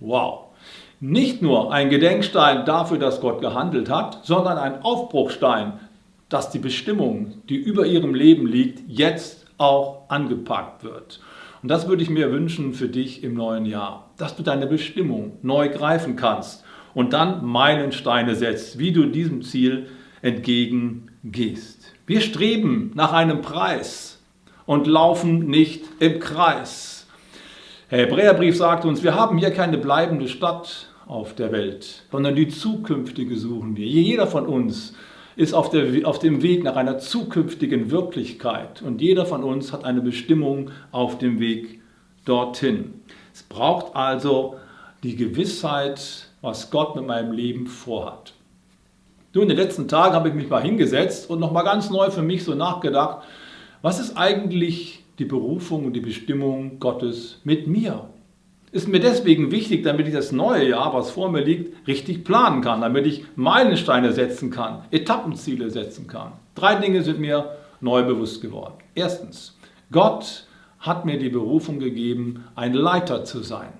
Wow! 0.00 0.48
Nicht 1.00 1.40
nur 1.40 1.72
ein 1.72 1.88
Gedenkstein 1.88 2.66
dafür, 2.66 2.98
dass 2.98 3.22
Gott 3.22 3.40
gehandelt 3.40 3.88
hat, 3.88 4.26
sondern 4.26 4.58
ein 4.58 4.82
Aufbruchstein 4.82 5.80
dass 6.28 6.50
die 6.50 6.58
Bestimmung, 6.58 7.34
die 7.48 7.56
über 7.56 7.86
ihrem 7.86 8.12
Leben 8.12 8.46
liegt, 8.46 8.82
jetzt 8.88 9.46
auch 9.58 10.02
angepackt 10.08 10.82
wird. 10.82 11.20
Und 11.62 11.68
das 11.68 11.88
würde 11.88 12.02
ich 12.02 12.10
mir 12.10 12.32
wünschen 12.32 12.74
für 12.74 12.88
dich 12.88 13.22
im 13.22 13.34
neuen 13.34 13.64
Jahr, 13.64 14.10
dass 14.18 14.36
du 14.36 14.42
deine 14.42 14.66
Bestimmung 14.66 15.38
neu 15.42 15.68
greifen 15.68 16.16
kannst 16.16 16.65
und 16.96 17.12
dann 17.12 17.44
Meilensteine 17.44 18.34
setzt, 18.34 18.78
wie 18.78 18.90
du 18.90 19.04
diesem 19.04 19.42
Ziel 19.42 19.88
entgegengehst. 20.22 21.92
Wir 22.06 22.22
streben 22.22 22.92
nach 22.94 23.12
einem 23.12 23.42
Preis 23.42 24.18
und 24.64 24.86
laufen 24.86 25.40
nicht 25.46 25.84
im 25.98 26.20
Kreis. 26.20 27.06
Der 27.90 27.98
Hebräerbrief 27.98 28.56
sagt 28.56 28.86
uns, 28.86 29.02
wir 29.02 29.14
haben 29.14 29.36
hier 29.36 29.50
keine 29.50 29.76
bleibende 29.76 30.26
Stadt 30.26 30.88
auf 31.06 31.34
der 31.34 31.52
Welt, 31.52 32.04
sondern 32.10 32.34
die 32.34 32.48
zukünftige 32.48 33.36
suchen 33.36 33.76
wir. 33.76 33.86
Jeder 33.86 34.26
von 34.26 34.46
uns 34.46 34.94
ist 35.36 35.52
auf, 35.52 35.68
der, 35.68 36.08
auf 36.08 36.18
dem 36.18 36.42
Weg 36.42 36.64
nach 36.64 36.76
einer 36.76 36.96
zukünftigen 36.96 37.90
Wirklichkeit. 37.90 38.80
Und 38.80 39.02
jeder 39.02 39.26
von 39.26 39.44
uns 39.44 39.70
hat 39.70 39.84
eine 39.84 40.00
Bestimmung 40.00 40.70
auf 40.92 41.18
dem 41.18 41.40
Weg 41.40 41.78
dorthin. 42.24 43.02
Es 43.34 43.42
braucht 43.42 43.94
also 43.94 44.56
die 45.02 45.14
Gewissheit, 45.14 46.30
was 46.46 46.70
Gott 46.70 46.94
mit 46.94 47.06
meinem 47.06 47.32
Leben 47.32 47.66
vorhat. 47.66 48.32
Du, 49.32 49.42
in 49.42 49.48
den 49.48 49.56
letzten 49.56 49.88
Tagen 49.88 50.14
habe 50.14 50.28
ich 50.28 50.34
mich 50.34 50.48
mal 50.48 50.62
hingesetzt 50.62 51.28
und 51.28 51.40
nochmal 51.40 51.64
ganz 51.64 51.90
neu 51.90 52.10
für 52.10 52.22
mich 52.22 52.44
so 52.44 52.54
nachgedacht, 52.54 53.26
was 53.82 53.98
ist 53.98 54.16
eigentlich 54.16 55.04
die 55.18 55.24
Berufung 55.24 55.84
und 55.84 55.92
die 55.92 56.00
Bestimmung 56.00 56.78
Gottes 56.78 57.40
mit 57.44 57.66
mir? 57.66 58.08
ist 58.72 58.88
mir 58.88 59.00
deswegen 59.00 59.50
wichtig, 59.50 59.84
damit 59.84 60.06
ich 60.06 60.12
das 60.12 60.32
neue 60.32 60.68
Jahr, 60.68 60.92
was 60.92 61.10
vor 61.10 61.30
mir 61.30 61.40
liegt, 61.40 61.88
richtig 61.88 62.24
planen 62.24 62.60
kann, 62.60 62.82
damit 62.82 63.06
ich 63.06 63.24
Meilensteine 63.34 64.12
setzen 64.12 64.50
kann, 64.50 64.84
Etappenziele 64.90 65.70
setzen 65.70 66.06
kann. 66.06 66.32
Drei 66.54 66.74
Dinge 66.74 67.02
sind 67.02 67.18
mir 67.18 67.56
neu 67.80 68.02
bewusst 68.02 68.42
geworden. 68.42 68.74
Erstens, 68.94 69.56
Gott 69.90 70.46
hat 70.78 71.06
mir 71.06 71.18
die 71.18 71.30
Berufung 71.30 71.78
gegeben, 71.78 72.44
ein 72.54 72.74
Leiter 72.74 73.24
zu 73.24 73.40
sein. 73.40 73.72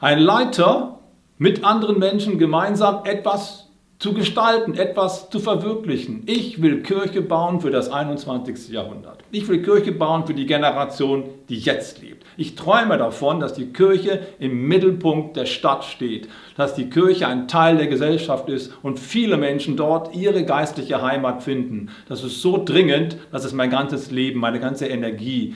Ein 0.00 0.18
Leiter 0.18 0.98
mit 1.38 1.64
anderen 1.64 1.98
Menschen 1.98 2.38
gemeinsam 2.38 3.04
etwas 3.04 3.62
zu 4.02 4.14
gestalten, 4.14 4.74
etwas 4.74 5.30
zu 5.30 5.38
verwirklichen. 5.38 6.24
Ich 6.26 6.60
will 6.60 6.82
Kirche 6.82 7.22
bauen 7.22 7.60
für 7.60 7.70
das 7.70 7.88
21. 7.88 8.70
Jahrhundert. 8.70 9.18
Ich 9.30 9.46
will 9.46 9.62
Kirche 9.62 9.92
bauen 9.92 10.26
für 10.26 10.34
die 10.34 10.46
Generation, 10.46 11.22
die 11.48 11.56
jetzt 11.56 12.02
lebt. 12.02 12.26
Ich 12.36 12.56
träume 12.56 12.98
davon, 12.98 13.38
dass 13.38 13.54
die 13.54 13.72
Kirche 13.72 14.26
im 14.40 14.66
Mittelpunkt 14.66 15.36
der 15.36 15.46
Stadt 15.46 15.84
steht, 15.84 16.28
dass 16.56 16.74
die 16.74 16.90
Kirche 16.90 17.28
ein 17.28 17.46
Teil 17.46 17.76
der 17.76 17.86
Gesellschaft 17.86 18.48
ist 18.48 18.72
und 18.82 18.98
viele 18.98 19.36
Menschen 19.36 19.76
dort 19.76 20.16
ihre 20.16 20.44
geistliche 20.44 21.00
Heimat 21.00 21.44
finden. 21.44 21.90
Das 22.08 22.24
ist 22.24 22.42
so 22.42 22.60
dringend, 22.64 23.18
dass 23.30 23.44
es 23.44 23.52
mein 23.52 23.70
ganzes 23.70 24.10
Leben, 24.10 24.40
meine 24.40 24.58
ganze 24.58 24.88
Energie 24.88 25.54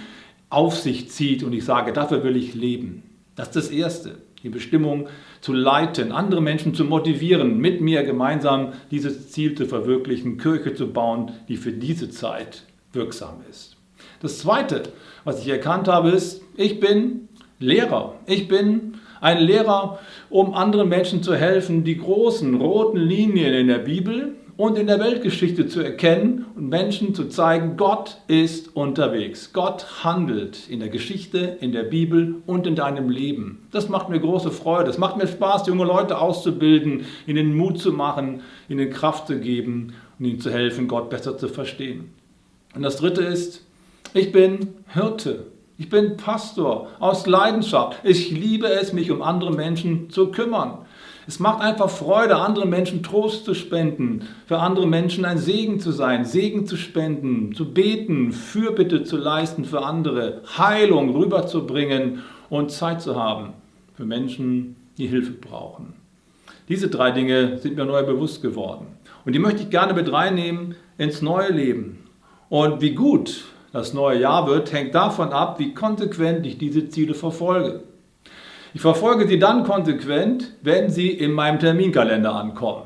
auf 0.51 0.79
sich 0.79 1.11
zieht 1.11 1.43
und 1.43 1.53
ich 1.53 1.65
sage, 1.65 1.93
dafür 1.93 2.23
will 2.23 2.37
ich 2.37 2.55
leben. 2.55 3.03
Das 3.35 3.49
ist 3.49 3.57
das 3.57 3.69
Erste 3.71 4.26
die 4.47 4.51
Bestimmung 4.51 5.09
zu 5.41 5.53
leiten, 5.53 6.13
andere 6.13 6.41
Menschen 6.41 6.73
zu 6.73 6.85
motivieren, 6.85 7.59
mit 7.59 7.81
mir 7.81 8.05
gemeinsam 8.05 8.75
dieses 8.93 9.33
Ziel 9.33 9.57
zu 9.57 9.67
verwirklichen, 9.67 10.39
Kirche 10.39 10.73
zu 10.73 10.93
bauen, 10.93 11.33
die 11.49 11.57
für 11.57 11.73
diese 11.73 12.11
Zeit 12.11 12.63
wirksam 12.93 13.41
ist. 13.51 13.77
Das 14.21 14.39
Zweite, 14.39 14.85
was 15.25 15.41
ich 15.41 15.49
erkannt 15.49 15.89
habe, 15.89 16.11
ist, 16.11 16.43
ich 16.57 16.79
bin 16.79 17.29
Lehrer. 17.59 18.15
Ich 18.27 18.47
bin 18.47 18.99
ein 19.21 19.39
Lehrer, 19.39 19.99
um 20.31 20.55
anderen 20.55 20.89
Menschen 20.89 21.25
zu 21.25 21.35
helfen, 21.35 21.83
die 21.83 21.99
großen 21.99 22.55
roten 22.55 22.99
Linien 22.99 23.53
in 23.53 23.67
der 23.67 23.79
Bibel 23.79 24.37
und 24.57 24.79
in 24.79 24.87
der 24.87 24.99
Weltgeschichte 24.99 25.67
zu 25.67 25.81
erkennen 25.81 26.47
und 26.55 26.69
Menschen 26.69 27.15
zu 27.15 27.29
zeigen, 27.29 27.77
Gott 27.77 28.19
ist 28.27 28.75
unterwegs. 28.75 29.53
Gott 29.53 30.05
handelt 30.05 30.69
in 30.69 30.81
der 30.81 30.89
Geschichte, 30.89 31.59
in 31.61 31.73
der 31.73 31.83
Bibel 31.83 32.37
und 32.47 32.67
in 32.67 32.75
deinem 32.75 33.11
Leben. 33.11 33.67
Das 33.71 33.89
macht 33.89 34.09
mir 34.09 34.19
große 34.19 34.51
Freude. 34.51 34.89
Es 34.89 34.99
macht 34.99 35.19
mir 35.19 35.27
Spaß, 35.27 35.67
junge 35.67 35.85
Leute 35.85 36.19
auszubilden, 36.19 37.05
ihnen 37.27 37.55
Mut 37.55 37.79
zu 37.79 37.93
machen, 37.93 38.41
ihnen 38.69 38.91
Kraft 38.91 39.27
zu 39.27 39.39
geben 39.39 39.93
und 40.19 40.25
ihnen 40.25 40.41
zu 40.41 40.51
helfen, 40.51 40.89
Gott 40.89 41.11
besser 41.11 41.37
zu 41.37 41.49
verstehen. 41.49 42.11
Und 42.75 42.83
das 42.83 42.97
Dritte 42.97 43.23
ist, 43.23 43.63
ich 44.15 44.33
bin 44.33 44.69
Hirte. 44.89 45.47
Ich 45.79 45.91
bin 45.91 46.17
Pastor 46.17 46.89
aus 47.01 47.27
Leidenschaft. 47.27 47.99
Ich 48.03 48.31
liebe 48.31 48.67
es, 48.67 48.95
mich 48.95 49.11
um 49.11 49.21
andere 49.21 49.53
Menschen 49.53 50.09
zu 50.09 50.31
kümmern. 50.31 50.86
Es 51.29 51.41
macht 51.41 51.61
einfach 51.61 51.91
Freude, 51.91 52.37
anderen 52.37 52.71
Menschen 52.71 53.03
Trost 53.03 53.45
zu 53.45 53.55
spenden, 53.55 54.29
für 54.47 54.59
andere 54.59 54.87
Menschen 54.87 55.25
ein 55.25 55.39
Segen 55.39 55.81
zu 55.81 55.91
sein, 55.91 56.25
Segen 56.25 56.67
zu 56.67 56.77
spenden, 56.77 57.53
zu 57.53 57.73
beten, 57.73 58.31
Fürbitte 58.31 59.03
zu 59.03 59.17
leisten 59.17 59.65
für 59.65 59.85
andere, 59.85 60.43
Heilung 60.57 61.11
rüberzubringen 61.17 62.23
und 62.49 62.71
Zeit 62.71 63.03
zu 63.03 63.17
haben 63.17 63.55
für 63.95 64.05
Menschen, 64.05 64.77
die 64.99 65.09
Hilfe 65.09 65.33
brauchen. 65.33 65.95
Diese 66.69 66.89
drei 66.89 67.11
Dinge 67.11 67.59
sind 67.59 67.77
mir 67.77 67.85
neu 67.85 68.05
bewusst 68.05 68.41
geworden. 68.41 68.87
Und 69.25 69.35
die 69.35 69.41
möchte 69.41 69.63
ich 69.63 69.71
gerne 69.71 69.95
mit 69.95 70.13
reinnehmen 70.13 70.77
ins 70.97 71.23
neue 71.23 71.51
Leben. 71.51 72.05
Und 72.49 72.81
wie 72.81 72.95
gut 72.95 73.47
das 73.73 73.95
neue 73.95 74.21
Jahr 74.21 74.47
wird, 74.47 74.73
hängt 74.73 74.95
davon 74.95 75.31
ab, 75.31 75.59
wie 75.59 75.75
konsequent 75.75 76.47
ich 76.47 76.57
diese 76.59 76.89
Ziele 76.89 77.15
verfolge. 77.15 77.83
Ich 78.77 78.83
verfolge 78.83 79.27
sie 79.27 79.39
dann 79.39 79.65
konsequent, 79.65 80.53
wenn 80.61 80.91
sie 80.91 81.09
in 81.09 81.33
meinem 81.33 81.59
Terminkalender 81.59 82.35
ankommen. 82.35 82.83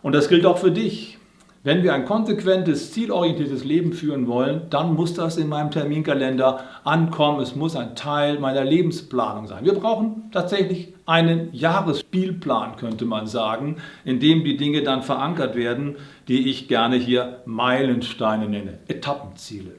Und 0.00 0.14
das 0.14 0.30
gilt 0.30 0.46
auch 0.46 0.56
für 0.56 0.70
dich. 0.70 1.18
Wenn 1.62 1.82
wir 1.82 1.92
ein 1.92 2.06
konsequentes, 2.06 2.90
zielorientiertes 2.90 3.64
Leben 3.64 3.92
führen 3.92 4.26
wollen, 4.26 4.62
dann 4.70 4.94
muss 4.94 5.12
das 5.12 5.36
in 5.36 5.50
meinem 5.50 5.70
Terminkalender 5.70 6.60
ankommen. 6.84 7.40
Es 7.40 7.54
muss 7.54 7.76
ein 7.76 7.94
Teil 7.96 8.38
meiner 8.38 8.64
Lebensplanung 8.64 9.46
sein. 9.46 9.62
Wir 9.62 9.74
brauchen 9.74 10.30
tatsächlich 10.32 10.94
einen 11.04 11.50
Jahresspielplan, 11.52 12.76
könnte 12.76 13.04
man 13.04 13.26
sagen, 13.26 13.76
in 14.06 14.20
dem 14.20 14.42
die 14.42 14.56
Dinge 14.56 14.82
dann 14.82 15.02
verankert 15.02 15.54
werden, 15.54 15.96
die 16.28 16.48
ich 16.48 16.66
gerne 16.66 16.96
hier 16.96 17.42
Meilensteine 17.44 18.48
nenne, 18.48 18.78
Etappenziele. 18.88 19.72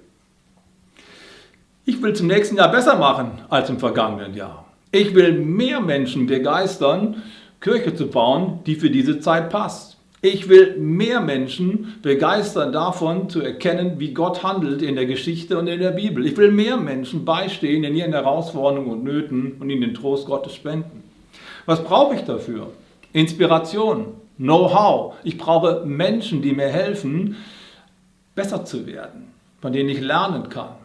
Ich 1.84 2.00
will 2.04 2.14
zum 2.14 2.28
nächsten 2.28 2.58
Jahr 2.58 2.70
besser 2.70 2.96
machen 2.96 3.40
als 3.50 3.72
im 3.72 3.80
vergangenen 3.80 4.36
Jahr. 4.36 4.63
Ich 4.96 5.16
will 5.16 5.40
mehr 5.40 5.82
Menschen 5.82 6.28
begeistern, 6.28 7.24
Kirche 7.60 7.96
zu 7.96 8.10
bauen, 8.10 8.60
die 8.68 8.76
für 8.76 8.92
diese 8.92 9.20
Zeit 9.20 9.50
passt. 9.50 9.98
Ich 10.22 10.50
will 10.50 10.78
mehr 10.78 11.20
Menschen 11.20 11.96
begeistern 12.04 12.72
davon 12.72 13.28
zu 13.28 13.42
erkennen, 13.42 14.00
wie 14.00 14.14
Gott 14.14 14.44
handelt 14.44 14.84
in 14.84 14.94
der 14.94 15.08
Geschichte 15.08 15.58
und 15.58 15.66
in 15.66 15.80
der 15.80 15.94
Bibel. 15.94 16.28
Ich 16.28 16.38
will 16.38 16.52
mehr 16.52 16.78
Menschen 16.78 17.26
beistehen 17.26 17.84
in 17.84 17.96
ihren 17.96 18.14
Herausforderungen 18.14 18.92
und 18.92 19.04
Nöten 19.04 19.54
und 19.60 19.68
ihnen 19.72 19.82
den 19.82 19.94
Trost 19.96 20.28
Gottes 20.28 20.54
spenden. 20.54 21.04
Was 21.66 21.84
brauche 21.84 22.14
ich 22.14 22.22
dafür? 22.22 22.70
Inspiration, 23.14 24.14
Know-how. 24.38 25.16
Ich 25.24 25.40
brauche 25.40 25.84
Menschen, 25.88 26.44
die 26.44 26.52
mir 26.52 26.68
helfen, 26.68 27.38
besser 28.36 28.64
zu 28.64 28.86
werden, 28.86 29.30
von 29.60 29.74
denen 29.74 29.90
ich 29.90 30.02
lernen 30.02 30.50
kann. 30.50 30.76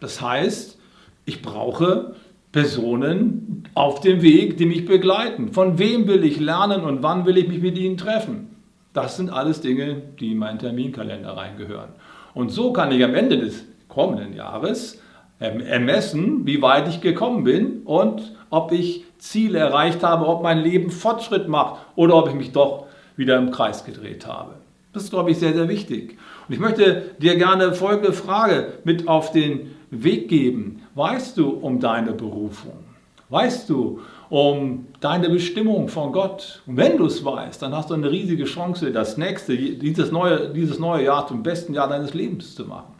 Das 0.00 0.22
heißt, 0.22 0.78
ich 1.26 1.42
brauche 1.42 2.14
Personen 2.52 3.64
auf 3.74 4.00
dem 4.00 4.22
Weg, 4.22 4.56
die 4.56 4.66
mich 4.66 4.84
begleiten. 4.84 5.52
Von 5.52 5.78
wem 5.78 6.08
will 6.08 6.24
ich 6.24 6.40
lernen 6.40 6.82
und 6.82 7.02
wann 7.02 7.26
will 7.26 7.38
ich 7.38 7.48
mich 7.48 7.60
mit 7.60 7.78
ihnen 7.78 7.96
treffen? 7.96 8.56
Das 8.92 9.16
sind 9.16 9.30
alles 9.30 9.60
Dinge, 9.60 10.02
die 10.18 10.32
in 10.32 10.38
meinen 10.38 10.58
Terminkalender 10.58 11.36
reingehören. 11.36 11.90
Und 12.34 12.50
so 12.50 12.72
kann 12.72 12.90
ich 12.90 13.04
am 13.04 13.14
Ende 13.14 13.38
des 13.38 13.64
kommenden 13.88 14.34
Jahres 14.34 15.00
ermessen, 15.38 16.46
wie 16.46 16.60
weit 16.60 16.88
ich 16.88 17.00
gekommen 17.00 17.44
bin 17.44 17.82
und 17.84 18.34
ob 18.50 18.72
ich 18.72 19.04
Ziele 19.18 19.58
erreicht 19.58 20.02
habe, 20.02 20.26
ob 20.26 20.42
mein 20.42 20.58
Leben 20.58 20.90
Fortschritt 20.90 21.48
macht 21.48 21.80
oder 21.94 22.16
ob 22.16 22.28
ich 22.28 22.34
mich 22.34 22.52
doch 22.52 22.86
wieder 23.16 23.38
im 23.38 23.50
Kreis 23.50 23.84
gedreht 23.84 24.26
habe. 24.26 24.54
Das 24.92 25.04
ist, 25.04 25.10
glaube 25.10 25.30
ich, 25.30 25.38
sehr, 25.38 25.54
sehr 25.54 25.68
wichtig. 25.68 26.18
Und 26.48 26.54
ich 26.54 26.60
möchte 26.60 27.12
dir 27.18 27.36
gerne 27.36 27.74
folgende 27.74 28.12
Frage 28.12 28.72
mit 28.84 29.06
auf 29.06 29.30
den 29.30 29.70
Weg 29.90 30.28
geben. 30.28 30.82
Weißt 31.00 31.38
du 31.38 31.48
um 31.48 31.80
deine 31.80 32.12
Berufung? 32.12 32.84
Weißt 33.30 33.70
du 33.70 34.00
um 34.28 34.84
deine 35.00 35.30
Bestimmung 35.30 35.88
von 35.88 36.12
Gott? 36.12 36.60
Und 36.66 36.76
wenn 36.76 36.98
du 36.98 37.06
es 37.06 37.24
weißt, 37.24 37.62
dann 37.62 37.74
hast 37.74 37.88
du 37.88 37.94
eine 37.94 38.10
riesige 38.10 38.44
Chance, 38.44 38.92
das 38.92 39.16
nächste, 39.16 39.56
dieses 39.56 40.12
neue, 40.12 40.50
dieses 40.50 40.78
neue 40.78 41.06
Jahr 41.06 41.26
zum 41.26 41.42
besten 41.42 41.72
Jahr 41.72 41.88
deines 41.88 42.12
Lebens 42.12 42.54
zu 42.54 42.66
machen. 42.66 42.92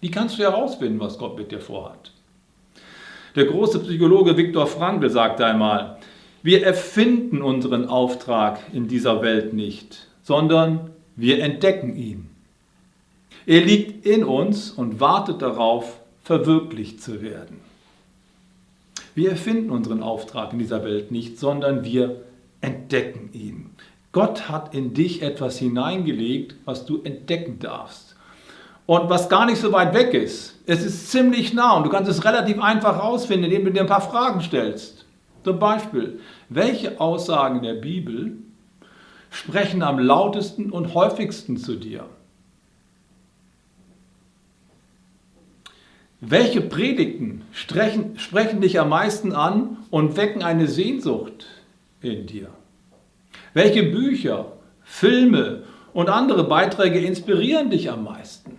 Wie 0.00 0.10
kannst 0.10 0.38
du 0.38 0.42
herausfinden, 0.42 1.00
was 1.00 1.18
Gott 1.18 1.36
mit 1.36 1.52
dir 1.52 1.60
vorhat? 1.60 2.12
Der 3.36 3.44
große 3.44 3.80
Psychologe 3.80 4.34
Viktor 4.38 4.66
Frankl 4.66 5.10
sagte 5.10 5.44
einmal, 5.44 5.98
wir 6.42 6.64
erfinden 6.64 7.42
unseren 7.42 7.90
Auftrag 7.90 8.58
in 8.72 8.88
dieser 8.88 9.20
Welt 9.20 9.52
nicht, 9.52 10.06
sondern 10.22 10.92
wir 11.16 11.42
entdecken 11.42 11.94
ihn. 11.94 12.30
Er 13.44 13.60
liegt 13.60 14.06
in 14.06 14.24
uns 14.24 14.70
und 14.70 14.98
wartet 14.98 15.42
darauf, 15.42 15.98
verwirklicht 16.24 17.02
zu 17.02 17.22
werden. 17.22 17.60
Wir 19.14 19.30
erfinden 19.30 19.70
unseren 19.70 20.02
Auftrag 20.02 20.52
in 20.52 20.58
dieser 20.58 20.84
Welt 20.84 21.10
nicht, 21.10 21.38
sondern 21.38 21.84
wir 21.84 22.22
entdecken 22.60 23.30
ihn. 23.32 23.70
Gott 24.12 24.48
hat 24.48 24.74
in 24.74 24.94
dich 24.94 25.22
etwas 25.22 25.58
hineingelegt, 25.58 26.54
was 26.64 26.86
du 26.86 27.02
entdecken 27.02 27.58
darfst 27.58 28.14
und 28.86 29.08
was 29.10 29.28
gar 29.28 29.46
nicht 29.46 29.60
so 29.60 29.72
weit 29.72 29.94
weg 29.94 30.14
ist. 30.14 30.58
Es 30.66 30.84
ist 30.84 31.10
ziemlich 31.10 31.52
nah 31.52 31.76
und 31.76 31.84
du 31.84 31.90
kannst 31.90 32.10
es 32.10 32.24
relativ 32.24 32.60
einfach 32.60 32.96
herausfinden, 32.96 33.44
indem 33.44 33.64
du 33.64 33.72
dir 33.72 33.80
ein 33.80 33.86
paar 33.86 34.00
Fragen 34.00 34.40
stellst. 34.40 35.06
Zum 35.44 35.58
Beispiel, 35.58 36.20
welche 36.48 37.00
Aussagen 37.00 37.62
der 37.62 37.74
Bibel 37.74 38.36
sprechen 39.30 39.82
am 39.82 39.98
lautesten 39.98 40.70
und 40.70 40.94
häufigsten 40.94 41.56
zu 41.56 41.76
dir? 41.76 42.04
Welche 46.24 46.60
Predigten 46.60 47.42
sprechen, 47.50 48.16
sprechen 48.16 48.60
dich 48.60 48.78
am 48.78 48.90
meisten 48.90 49.32
an 49.32 49.78
und 49.90 50.16
wecken 50.16 50.44
eine 50.44 50.68
Sehnsucht 50.68 51.46
in 52.00 52.28
dir? 52.28 52.46
Welche 53.54 53.82
Bücher, 53.82 54.52
Filme 54.84 55.64
und 55.92 56.08
andere 56.08 56.44
Beiträge 56.44 57.00
inspirieren 57.00 57.70
dich 57.70 57.90
am 57.90 58.04
meisten? 58.04 58.52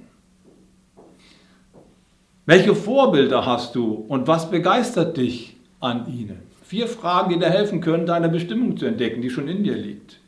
Welche 2.45 2.76
Vorbilder 2.76 3.45
hast 3.45 3.76
du 3.76 3.93
und 4.10 4.28
was 4.28 4.52
begeistert 4.52 5.15
dich 5.15 5.56
an 5.80 6.13
ihnen? 6.13 6.41
Vier 6.65 6.89
Fragen, 6.89 7.30
die 7.30 7.39
dir 7.39 7.49
helfen 7.49 7.80
können, 7.80 8.06
deine 8.06 8.28
Bestimmung 8.28 8.76
zu 8.76 8.88
entdecken, 8.88 9.21
die 9.21 9.30
schon 9.30 9.47
in 9.47 9.63
dir 9.63 9.78
liegt. 9.78 10.19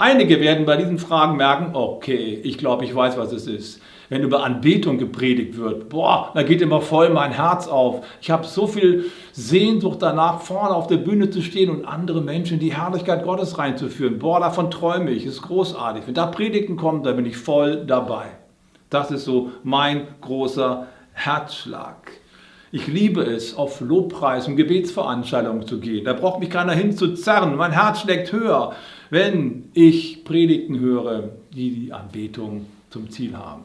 Einige 0.00 0.40
werden 0.40 0.64
bei 0.64 0.76
diesen 0.76 0.98
Fragen 0.98 1.36
merken, 1.36 1.74
okay, 1.74 2.40
ich 2.44 2.56
glaube, 2.56 2.84
ich 2.84 2.94
weiß, 2.94 3.18
was 3.18 3.32
es 3.32 3.48
ist. 3.48 3.82
Wenn 4.08 4.22
über 4.22 4.44
Anbetung 4.44 4.96
gepredigt 4.96 5.58
wird, 5.58 5.88
boah, 5.88 6.30
da 6.34 6.44
geht 6.44 6.62
immer 6.62 6.80
voll 6.80 7.10
mein 7.10 7.32
Herz 7.32 7.66
auf. 7.66 8.06
Ich 8.20 8.30
habe 8.30 8.46
so 8.46 8.68
viel 8.68 9.06
Sehnsucht 9.32 10.00
danach, 10.00 10.40
vorne 10.40 10.74
auf 10.74 10.86
der 10.86 10.98
Bühne 10.98 11.30
zu 11.30 11.42
stehen 11.42 11.68
und 11.68 11.84
andere 11.84 12.22
Menschen 12.22 12.54
in 12.54 12.60
die 12.60 12.74
Herrlichkeit 12.74 13.24
Gottes 13.24 13.58
reinzuführen. 13.58 14.20
Boah, 14.20 14.38
davon 14.38 14.70
träume 14.70 15.10
ich, 15.10 15.26
ist 15.26 15.42
großartig. 15.42 16.04
Wenn 16.06 16.14
da 16.14 16.26
Predigten 16.26 16.76
kommen, 16.76 17.02
da 17.02 17.10
bin 17.12 17.26
ich 17.26 17.36
voll 17.36 17.84
dabei. 17.84 18.26
Das 18.90 19.10
ist 19.10 19.24
so 19.24 19.50
mein 19.64 20.06
großer 20.20 20.86
Herzschlag. 21.12 22.12
Ich 22.70 22.86
liebe 22.86 23.22
es, 23.22 23.56
auf 23.56 23.80
Lobpreis 23.80 24.46
und 24.46 24.56
Gebetsveranstaltungen 24.56 25.66
zu 25.66 25.80
gehen. 25.80 26.04
Da 26.04 26.12
braucht 26.12 26.38
mich 26.38 26.50
keiner 26.50 26.72
hin 26.72 26.92
zu 26.92 27.14
zerren. 27.14 27.56
Mein 27.56 27.72
Herz 27.72 28.02
schlägt 28.02 28.30
höher, 28.30 28.74
wenn 29.10 29.70
ich 29.74 30.24
Predigten 30.24 30.80
höre, 30.80 31.30
die 31.54 31.70
die 31.70 31.92
Anbetung 31.92 32.66
zum 32.90 33.10
Ziel 33.10 33.36
haben. 33.36 33.62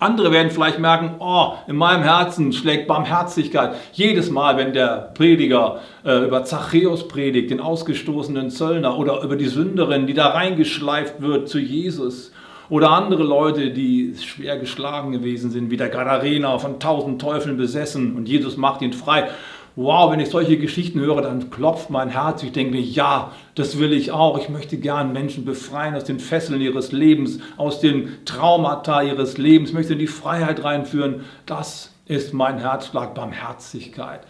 Andere 0.00 0.30
werden 0.30 0.52
vielleicht 0.52 0.78
merken, 0.78 1.16
oh, 1.18 1.54
in 1.66 1.74
meinem 1.74 2.04
Herzen 2.04 2.52
schlägt 2.52 2.86
Barmherzigkeit. 2.86 3.74
Jedes 3.92 4.30
Mal, 4.30 4.56
wenn 4.56 4.72
der 4.72 5.10
Prediger 5.14 5.80
äh, 6.04 6.24
über 6.24 6.44
Zachäus 6.44 7.08
predigt, 7.08 7.50
den 7.50 7.58
ausgestoßenen 7.58 8.50
Zöllner, 8.50 8.96
oder 8.96 9.22
über 9.22 9.34
die 9.34 9.48
Sünderin, 9.48 10.06
die 10.06 10.14
da 10.14 10.28
reingeschleift 10.28 11.20
wird 11.20 11.48
zu 11.48 11.58
Jesus, 11.58 12.30
oder 12.68 12.90
andere 12.90 13.24
Leute, 13.24 13.70
die 13.70 14.14
schwer 14.20 14.58
geschlagen 14.58 15.10
gewesen 15.10 15.50
sind, 15.50 15.70
wie 15.70 15.76
der 15.76 15.88
Gadarena 15.88 16.58
von 16.58 16.78
tausend 16.78 17.20
Teufeln 17.20 17.56
besessen 17.56 18.14
und 18.14 18.28
Jesus 18.28 18.56
macht 18.56 18.82
ihn 18.82 18.92
frei. 18.92 19.30
Wow, 19.80 20.10
wenn 20.10 20.18
ich 20.18 20.30
solche 20.30 20.58
Geschichten 20.58 20.98
höre, 20.98 21.22
dann 21.22 21.50
klopft 21.50 21.88
mein 21.88 22.08
Herz. 22.08 22.42
Ich 22.42 22.50
denke 22.50 22.72
mir, 22.72 22.80
ja, 22.80 23.30
das 23.54 23.78
will 23.78 23.92
ich 23.92 24.10
auch. 24.10 24.36
Ich 24.36 24.48
möchte 24.48 24.76
gern 24.76 25.12
Menschen 25.12 25.44
befreien 25.44 25.94
aus 25.94 26.02
den 26.02 26.18
Fesseln 26.18 26.60
ihres 26.60 26.90
Lebens, 26.90 27.38
aus 27.56 27.78
den 27.78 28.24
Traumata 28.24 29.02
ihres 29.02 29.38
Lebens. 29.38 29.68
Ich 29.68 29.76
möchte 29.76 29.92
in 29.92 30.00
die 30.00 30.08
Freiheit 30.08 30.64
reinführen. 30.64 31.20
Das 31.46 31.92
ist 32.06 32.34
mein 32.34 32.58
Herzschlag, 32.58 33.14
Barmherzigkeit, 33.14 34.22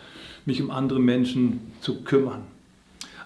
mich 0.44 0.60
um 0.60 0.70
andere 0.70 1.00
Menschen 1.00 1.72
zu 1.80 2.02
kümmern. 2.02 2.42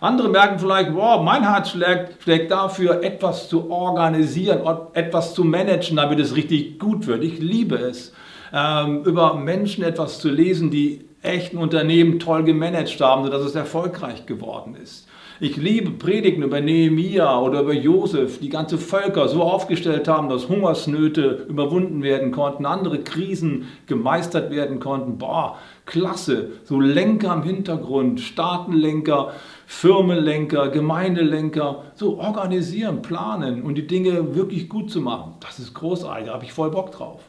Andere 0.00 0.28
merken 0.28 0.61
vielleicht, 0.61 0.94
wow, 0.94 1.24
mein 1.24 1.42
Herz 1.42 1.70
schlägt, 1.70 2.22
schlägt 2.22 2.52
dafür, 2.52 3.02
etwas 3.02 3.48
zu 3.48 3.68
organisieren, 3.68 4.61
etwas 4.92 5.35
zu 5.35 5.42
managen, 5.42 5.96
damit 5.96 6.20
es 6.20 6.37
richtig 6.37 6.78
gut 6.78 7.08
wird. 7.08 7.24
Ich 7.24 7.40
liebe 7.40 7.74
es, 7.78 8.12
ähm, 8.52 9.02
über 9.02 9.35
Menschen 9.35 9.82
etwas 9.82 10.20
zu 10.20 10.28
lesen, 10.28 10.70
die 10.70 11.04
echten 11.22 11.56
Unternehmen 11.58 12.18
toll 12.18 12.42
gemanagt 12.42 13.00
haben, 13.00 13.24
sodass 13.24 13.42
es 13.42 13.54
erfolgreich 13.54 14.26
geworden 14.26 14.76
ist. 14.80 15.08
Ich 15.40 15.56
liebe 15.56 15.90
Predigten 15.90 16.44
über 16.44 16.61
Nehemia 16.61 17.40
oder 17.40 17.62
über 17.62 17.72
Josef, 17.72 18.38
die 18.38 18.48
ganze 18.48 18.78
Völker 18.78 19.26
so 19.26 19.42
aufgestellt 19.42 20.06
haben, 20.06 20.28
dass 20.28 20.48
Hungersnöte 20.48 21.46
überwunden 21.48 22.04
werden 22.04 22.30
konnten, 22.30 22.64
andere 22.64 23.00
Krisen 23.00 23.66
gemeistert 23.87 24.52
werden 24.52 24.78
konnten. 24.78 25.18
Boah, 25.18 25.58
klasse. 25.85 26.50
So 26.62 26.78
Lenker 26.78 27.35
im 27.35 27.42
Hintergrund, 27.42 28.20
Staatenlenker, 28.20 29.32
Firmenlenker, 29.66 30.68
Gemeindelenker, 30.68 31.85
so 31.96 32.20
organisieren, 32.20 33.02
planen 33.02 33.62
und 33.62 33.74
die 33.74 33.87
Dinge 33.88 34.37
wirklich 34.37 34.68
gut 34.68 34.92
zu 34.92 35.00
machen. 35.00 35.35
Das 35.40 35.58
ist 35.58 35.74
großartig, 35.74 36.26
da 36.26 36.35
habe 36.35 36.44
ich 36.44 36.52
voll 36.52 36.70
Bock 36.70 36.92
drauf. 36.92 37.20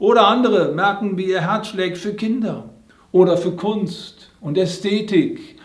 Oder 0.00 0.26
andere 0.26 0.72
merken, 0.72 1.16
wie 1.16 1.26
ihr 1.26 1.42
Herz 1.42 1.68
schlägt 1.68 1.98
für 1.98 2.14
Kinder 2.14 2.70
oder 3.14 3.36
für 3.36 3.52
Kunst 3.52 4.32
und 4.40 4.58
Ästhetik, 4.58 5.60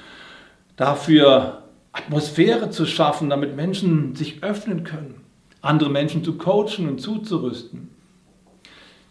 dafür 0.76 1.64
Atmosphäre 1.92 2.70
zu 2.70 2.86
schaffen, 2.86 3.28
damit 3.32 3.56
Menschen 3.56 4.14
sich 4.16 4.44
öffnen 4.44 4.84
können, 4.84 5.22
andere 5.60 5.90
Menschen 5.90 6.24
zu 6.24 6.38
coachen 6.38 6.88
und 6.88 7.02
zuzurüsten. 7.02 7.90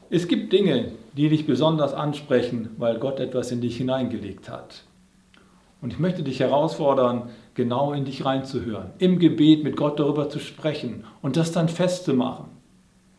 Es 0.08 0.28
gibt 0.28 0.52
Dinge, 0.52 0.92
die 1.16 1.28
dich 1.28 1.48
besonders 1.48 1.94
ansprechen, 1.94 2.70
weil 2.78 3.00
Gott 3.00 3.18
etwas 3.18 3.50
in 3.50 3.60
dich 3.60 3.76
hineingelegt 3.76 4.48
hat. 4.48 4.84
Und 5.82 5.92
ich 5.92 5.98
möchte 5.98 6.22
dich 6.22 6.38
herausfordern, 6.38 7.30
genau 7.54 7.92
in 7.92 8.04
dich 8.04 8.24
reinzuhören, 8.24 8.90
im 8.98 9.18
Gebet 9.18 9.64
mit 9.64 9.76
Gott 9.76 9.98
darüber 9.98 10.30
zu 10.30 10.38
sprechen 10.38 11.02
und 11.22 11.36
das 11.36 11.50
dann 11.50 11.68
festzumachen. 11.68 12.46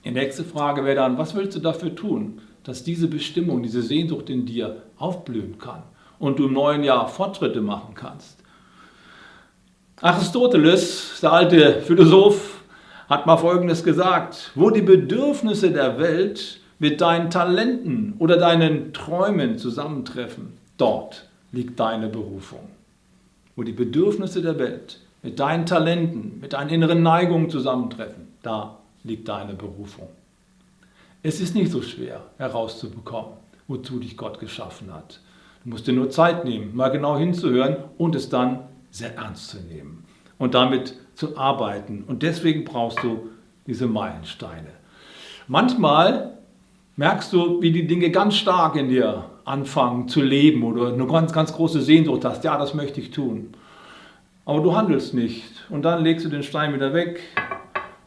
Die 0.06 0.12
nächste 0.12 0.46
Frage 0.46 0.86
wäre 0.86 0.96
dann, 0.96 1.18
was 1.18 1.36
willst 1.36 1.58
du 1.58 1.60
dafür 1.60 1.94
tun, 1.94 2.40
dass 2.64 2.84
diese 2.84 3.08
Bestimmung, 3.08 3.64
diese 3.64 3.82
Sehnsucht 3.82 4.30
in 4.30 4.46
dir 4.46 4.84
aufblühen 4.98 5.58
kann 5.58 5.84
und 6.20 6.40
du 6.40 6.48
im 6.48 6.54
neuen 6.54 6.84
Jahr 6.84 7.08
Fortschritte 7.08 7.62
machen 7.62 7.96
kannst? 7.96 8.40
Aristoteles, 10.02 11.20
der 11.22 11.34
alte 11.34 11.82
Philosoph, 11.82 12.62
hat 13.10 13.26
mal 13.26 13.38
Folgendes 13.38 13.84
gesagt, 13.84 14.52
wo 14.56 14.70
die 14.70 14.82
Bedürfnisse 14.82 15.72
der 15.72 16.00
Welt 16.00 16.62
mit 16.78 17.02
deinen 17.02 17.30
Talenten 17.30 18.14
oder 18.20 18.38
deinen 18.38 18.94
Träumen 18.94 19.58
zusammentreffen, 19.58 20.54
dort 20.78 21.28
liegt 21.52 21.80
deine 21.80 22.08
Berufung. 22.08 22.70
Wo 23.56 23.64
die 23.64 23.74
Bedürfnisse 23.74 24.42
der 24.42 24.58
Welt 24.60 25.00
mit 25.22 25.40
deinen 25.40 25.66
Talenten, 25.66 26.40
mit 26.40 26.54
deinen 26.54 26.70
inneren 26.70 27.04
Neigungen 27.04 27.50
zusammentreffen, 27.50 28.28
da 28.42 28.78
liegt 29.04 29.28
deine 29.28 29.54
Berufung. 29.54 30.08
Es 31.22 31.42
ist 31.42 31.54
nicht 31.54 31.70
so 31.70 31.82
schwer 31.82 32.22
herauszubekommen, 32.38 33.34
wozu 33.68 34.00
dich 34.00 34.16
Gott 34.16 34.40
geschaffen 34.40 34.94
hat. 34.94 35.20
Du 35.64 35.72
musst 35.72 35.86
dir 35.86 35.92
nur 35.92 36.10
Zeit 36.10 36.46
nehmen, 36.46 36.74
mal 36.74 36.88
genau 36.90 37.18
hinzuhören 37.18 37.76
und 37.98 38.16
es 38.16 38.30
dann 38.30 38.62
sehr 38.90 39.18
ernst 39.18 39.50
zu 39.50 39.58
nehmen 39.60 40.06
und 40.38 40.54
damit 40.54 40.96
zu 41.16 41.38
arbeiten. 41.38 42.06
Und 42.08 42.24
deswegen 42.24 42.64
brauchst 42.64 43.04
du 43.04 43.30
diese 43.68 43.86
Meilensteine. 43.86 44.70
Manchmal 45.50 46.38
merkst 46.96 47.34
du, 47.34 47.62
wie 47.62 47.74
die 47.74 47.86
Dinge 47.86 48.12
ganz 48.12 48.36
stark 48.36 48.78
in 48.78 48.88
dir 48.88 49.26
anfangen 49.44 50.08
zu 50.08 50.22
leben 50.22 50.64
oder 50.64 50.94
eine 50.94 51.06
ganz, 51.06 51.34
ganz 51.34 51.52
große 51.52 51.82
Sehnsucht 51.82 52.24
hast, 52.24 52.46
ja, 52.46 52.58
das 52.58 52.74
möchte 52.74 53.02
ich 53.02 53.12
tun. 53.12 53.50
Aber 54.46 54.62
du 54.62 54.74
handelst 54.74 55.14
nicht. 55.14 55.44
Und 55.70 55.82
dann 55.82 56.02
legst 56.02 56.26
du 56.26 56.30
den 56.30 56.44
Stein 56.44 56.74
wieder 56.74 56.94
weg 56.94 57.20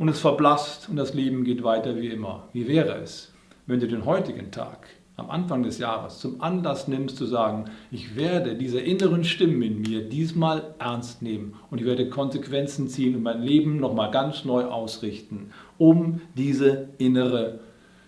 und 0.03 0.09
es 0.09 0.19
verblasst 0.19 0.89
und 0.89 0.97
das 0.97 1.15
Leben 1.15 1.45
geht 1.45 1.63
weiter 1.63 1.97
wie 1.97 2.09
immer. 2.09 2.49
Wie 2.53 2.67
wäre 2.67 2.97
es, 2.97 3.33
wenn 3.69 3.79
du 3.79 3.87
den 3.87 4.05
heutigen 4.05 4.51
Tag 4.51 4.89
am 5.17 5.31
Anfang 5.31 5.63
des 5.63 5.79
Jahres 5.79 6.19
zum 6.19 6.43
Anlass 6.43 6.89
nimmst 6.89 7.17
zu 7.17 7.25
sagen, 7.25 7.67
ich 7.93 8.17
werde 8.17 8.57
diese 8.57 8.81
inneren 8.81 9.23
Stimmen 9.23 9.63
in 9.63 9.81
mir 9.81 10.09
diesmal 10.09 10.75
ernst 10.81 11.23
nehmen 11.23 11.55
und 11.71 11.81
ich 11.81 11.87
werde 11.87 12.11
Konsequenzen 12.11 12.89
ziehen 12.89 13.15
und 13.15 13.23
mein 13.23 13.43
Leben 13.43 13.79
nochmal 13.79 14.11
ganz 14.11 14.45
neu 14.45 14.65
ausrichten, 14.65 15.53
um 15.79 16.21
diese 16.37 16.89
innere 16.99 17.61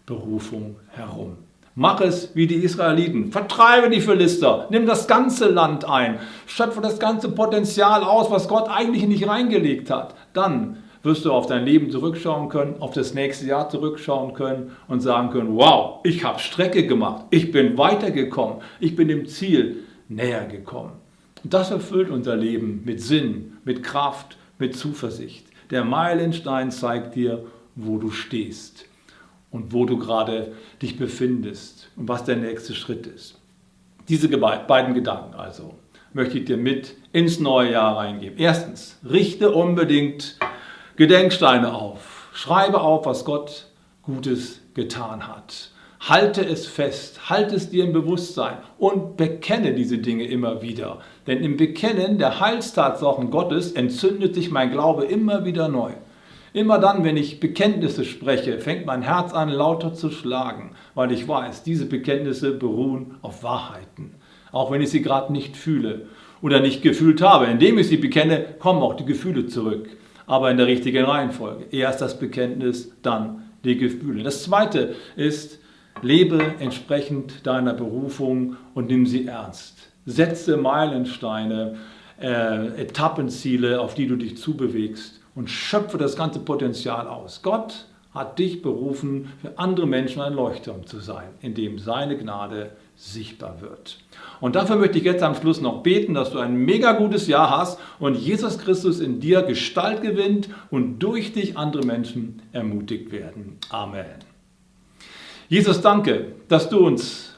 Berufung 0.04 0.74
herum. 0.88 1.36
Mach 1.76 2.00
es 2.00 2.34
wie 2.34 2.48
die 2.48 2.56
Israeliten. 2.56 3.30
Vertreibe 3.30 3.88
die 3.88 4.00
Philister. 4.00 4.66
Nimm 4.70 4.84
das 4.86 5.06
ganze 5.06 5.48
Land 5.48 5.88
ein. 5.88 6.18
Schöpfe 6.46 6.80
das 6.80 6.98
ganze 6.98 7.28
Potenzial 7.28 8.02
aus, 8.02 8.32
was 8.32 8.48
Gott 8.48 8.68
eigentlich 8.68 9.06
nicht 9.06 9.28
reingelegt 9.28 9.90
hat. 9.90 10.16
Dann 10.32 10.78
wirst 11.04 11.24
du 11.24 11.32
auf 11.32 11.46
dein 11.46 11.64
Leben 11.64 11.90
zurückschauen 11.90 12.48
können, 12.48 12.80
auf 12.80 12.92
das 12.92 13.14
nächste 13.14 13.46
Jahr 13.46 13.68
zurückschauen 13.68 14.34
können 14.34 14.72
und 14.88 15.00
sagen 15.00 15.30
können, 15.30 15.56
wow, 15.56 16.00
ich 16.02 16.24
habe 16.24 16.38
Strecke 16.40 16.86
gemacht. 16.86 17.26
Ich 17.30 17.52
bin 17.52 17.78
weitergekommen. 17.78 18.62
Ich 18.80 18.96
bin 18.96 19.08
dem 19.08 19.26
Ziel 19.26 19.84
näher 20.08 20.46
gekommen. 20.46 20.92
Und 21.42 21.52
das 21.52 21.70
erfüllt 21.70 22.10
unser 22.10 22.36
Leben 22.36 22.82
mit 22.84 23.00
Sinn, 23.02 23.58
mit 23.64 23.82
Kraft, 23.82 24.38
mit 24.58 24.76
Zuversicht. 24.76 25.46
Der 25.70 25.84
Meilenstein 25.84 26.70
zeigt 26.70 27.14
dir, 27.14 27.44
wo 27.74 27.98
du 27.98 28.10
stehst 28.10 28.86
und 29.50 29.72
wo 29.72 29.84
du 29.84 29.98
gerade 29.98 30.52
dich 30.80 30.96
befindest 30.96 31.90
und 31.96 32.08
was 32.08 32.24
der 32.24 32.36
nächste 32.36 32.74
Schritt 32.74 33.06
ist. 33.06 33.38
Diese 34.08 34.28
beiden 34.28 34.94
Gedanken 34.94 35.34
also 35.34 35.74
möchte 36.14 36.38
ich 36.38 36.44
dir 36.44 36.56
mit 36.56 36.94
ins 37.12 37.40
neue 37.40 37.72
Jahr 37.72 37.96
reingeben. 37.96 38.38
Erstens, 38.38 38.98
richte 39.08 39.50
unbedingt 39.50 40.38
Gedenksteine 40.96 41.74
auf. 41.74 42.28
Schreibe 42.34 42.80
auf, 42.80 43.04
was 43.04 43.24
Gott 43.24 43.66
Gutes 44.02 44.60
getan 44.74 45.26
hat. 45.26 45.70
Halte 45.98 46.46
es 46.46 46.68
fest, 46.68 47.28
halte 47.28 47.56
es 47.56 47.68
dir 47.68 47.82
im 47.82 47.92
Bewusstsein 47.92 48.58
und 48.78 49.16
bekenne 49.16 49.74
diese 49.74 49.98
Dinge 49.98 50.24
immer 50.24 50.62
wieder. 50.62 50.98
Denn 51.26 51.42
im 51.42 51.56
Bekennen 51.56 52.18
der 52.18 52.38
Heilstatsachen 52.38 53.32
Gottes 53.32 53.72
entzündet 53.72 54.36
sich 54.36 54.52
mein 54.52 54.70
Glaube 54.70 55.04
immer 55.06 55.44
wieder 55.44 55.66
neu. 55.66 55.90
Immer 56.52 56.78
dann, 56.78 57.02
wenn 57.02 57.16
ich 57.16 57.40
Bekenntnisse 57.40 58.04
spreche, 58.04 58.60
fängt 58.60 58.86
mein 58.86 59.02
Herz 59.02 59.32
an 59.32 59.48
lauter 59.48 59.94
zu 59.94 60.12
schlagen, 60.12 60.76
weil 60.94 61.10
ich 61.10 61.26
weiß, 61.26 61.64
diese 61.64 61.86
Bekenntnisse 61.86 62.52
beruhen 62.52 63.16
auf 63.20 63.42
Wahrheiten. 63.42 64.14
Auch 64.52 64.70
wenn 64.70 64.80
ich 64.80 64.90
sie 64.90 65.02
gerade 65.02 65.32
nicht 65.32 65.56
fühle 65.56 66.06
oder 66.40 66.60
nicht 66.60 66.82
gefühlt 66.82 67.20
habe. 67.20 67.46
Indem 67.46 67.78
ich 67.78 67.88
sie 67.88 67.96
bekenne, 67.96 68.44
kommen 68.60 68.80
auch 68.80 68.94
die 68.94 69.04
Gefühle 69.04 69.48
zurück. 69.48 69.88
Aber 70.26 70.50
in 70.50 70.56
der 70.56 70.66
richtigen 70.66 71.04
Reihenfolge. 71.04 71.66
Erst 71.70 72.00
das 72.00 72.18
Bekenntnis, 72.18 72.92
dann 73.02 73.42
die 73.64 73.76
Gefühle. 73.76 74.22
Das 74.22 74.42
zweite 74.42 74.94
ist, 75.16 75.58
lebe 76.02 76.40
entsprechend 76.58 77.46
deiner 77.46 77.74
Berufung 77.74 78.56
und 78.74 78.88
nimm 78.88 79.06
sie 79.06 79.26
ernst. 79.26 79.90
Setze 80.06 80.56
Meilensteine, 80.56 81.76
äh, 82.20 82.82
Etappenziele, 82.82 83.80
auf 83.80 83.94
die 83.94 84.06
du 84.06 84.16
dich 84.16 84.36
zubewegst 84.36 85.20
und 85.34 85.50
schöpfe 85.50 85.98
das 85.98 86.16
ganze 86.16 86.40
Potenzial 86.40 87.08
aus. 87.08 87.42
Gott 87.42 87.86
hat 88.12 88.38
dich 88.38 88.62
berufen, 88.62 89.32
für 89.40 89.58
andere 89.58 89.86
Menschen 89.86 90.22
ein 90.22 90.34
Leuchtturm 90.34 90.86
zu 90.86 91.00
sein, 91.00 91.28
in 91.40 91.54
dem 91.54 91.78
seine 91.78 92.16
Gnade 92.16 92.70
sichtbar 92.96 93.60
wird. 93.60 93.98
Und 94.40 94.56
dafür 94.56 94.76
möchte 94.76 94.98
ich 94.98 95.04
jetzt 95.04 95.22
am 95.22 95.34
Schluss 95.34 95.60
noch 95.60 95.82
beten, 95.82 96.14
dass 96.14 96.30
du 96.30 96.38
ein 96.38 96.56
mega 96.56 96.92
gutes 96.92 97.26
Jahr 97.26 97.50
hast 97.50 97.78
und 97.98 98.14
Jesus 98.14 98.58
Christus 98.58 99.00
in 99.00 99.20
dir 99.20 99.42
Gestalt 99.42 100.02
gewinnt 100.02 100.48
und 100.70 100.98
durch 100.98 101.32
dich 101.32 101.56
andere 101.56 101.84
Menschen 101.84 102.42
ermutigt 102.52 103.10
werden. 103.10 103.58
Amen. 103.70 104.06
Jesus, 105.48 105.80
danke, 105.80 106.32
dass 106.48 106.68
du 106.68 106.78
uns 106.78 107.36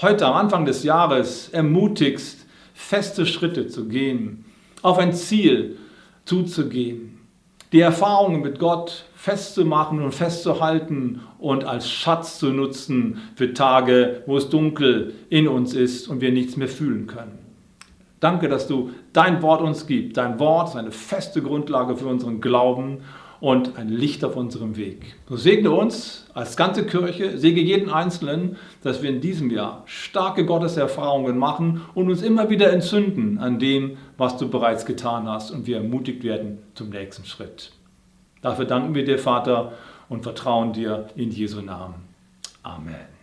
heute 0.00 0.26
am 0.26 0.34
Anfang 0.34 0.66
des 0.66 0.82
Jahres 0.82 1.48
ermutigst, 1.48 2.46
feste 2.74 3.26
Schritte 3.26 3.68
zu 3.68 3.88
gehen, 3.88 4.44
auf 4.82 4.98
ein 4.98 5.14
Ziel 5.14 5.78
zuzugehen 6.24 7.15
die 7.72 7.80
Erfahrungen 7.80 8.42
mit 8.42 8.58
Gott 8.58 9.06
festzumachen 9.14 10.02
und 10.02 10.14
festzuhalten 10.14 11.20
und 11.38 11.64
als 11.64 11.90
Schatz 11.90 12.38
zu 12.38 12.50
nutzen 12.50 13.20
für 13.34 13.54
Tage, 13.54 14.22
wo 14.26 14.36
es 14.36 14.48
dunkel 14.48 15.14
in 15.30 15.48
uns 15.48 15.74
ist 15.74 16.08
und 16.08 16.20
wir 16.20 16.32
nichts 16.32 16.56
mehr 16.56 16.68
fühlen 16.68 17.06
können. 17.06 17.38
Danke, 18.20 18.48
dass 18.48 18.66
du 18.66 18.90
dein 19.12 19.42
Wort 19.42 19.60
uns 19.60 19.86
gibst. 19.86 20.16
Dein 20.16 20.38
Wort 20.38 20.70
ist 20.70 20.76
eine 20.76 20.92
feste 20.92 21.42
Grundlage 21.42 21.96
für 21.96 22.06
unseren 22.06 22.40
Glauben 22.40 22.98
und 23.40 23.76
ein 23.76 23.88
Licht 23.88 24.24
auf 24.24 24.36
unserem 24.36 24.76
Weg. 24.76 25.16
So 25.28 25.36
segne 25.36 25.70
uns 25.70 26.26
als 26.34 26.56
ganze 26.56 26.86
Kirche, 26.86 27.38
segne 27.38 27.60
jeden 27.60 27.90
Einzelnen, 27.90 28.56
dass 28.82 29.02
wir 29.02 29.10
in 29.10 29.20
diesem 29.20 29.50
Jahr 29.50 29.82
starke 29.86 30.44
Gotteserfahrungen 30.44 31.38
machen 31.38 31.82
und 31.94 32.08
uns 32.08 32.22
immer 32.22 32.50
wieder 32.50 32.72
entzünden 32.72 33.38
an 33.38 33.58
dem, 33.58 33.98
was 34.16 34.36
du 34.36 34.48
bereits 34.48 34.86
getan 34.86 35.28
hast 35.28 35.50
und 35.50 35.66
wir 35.66 35.78
ermutigt 35.78 36.24
werden 36.24 36.58
zum 36.74 36.90
nächsten 36.90 37.24
Schritt. 37.24 37.72
Dafür 38.42 38.64
danken 38.64 38.94
wir 38.94 39.04
dir, 39.04 39.18
Vater, 39.18 39.72
und 40.08 40.22
vertrauen 40.22 40.72
dir 40.72 41.08
in 41.16 41.30
Jesu 41.30 41.60
Namen. 41.60 41.94
Amen. 42.62 43.15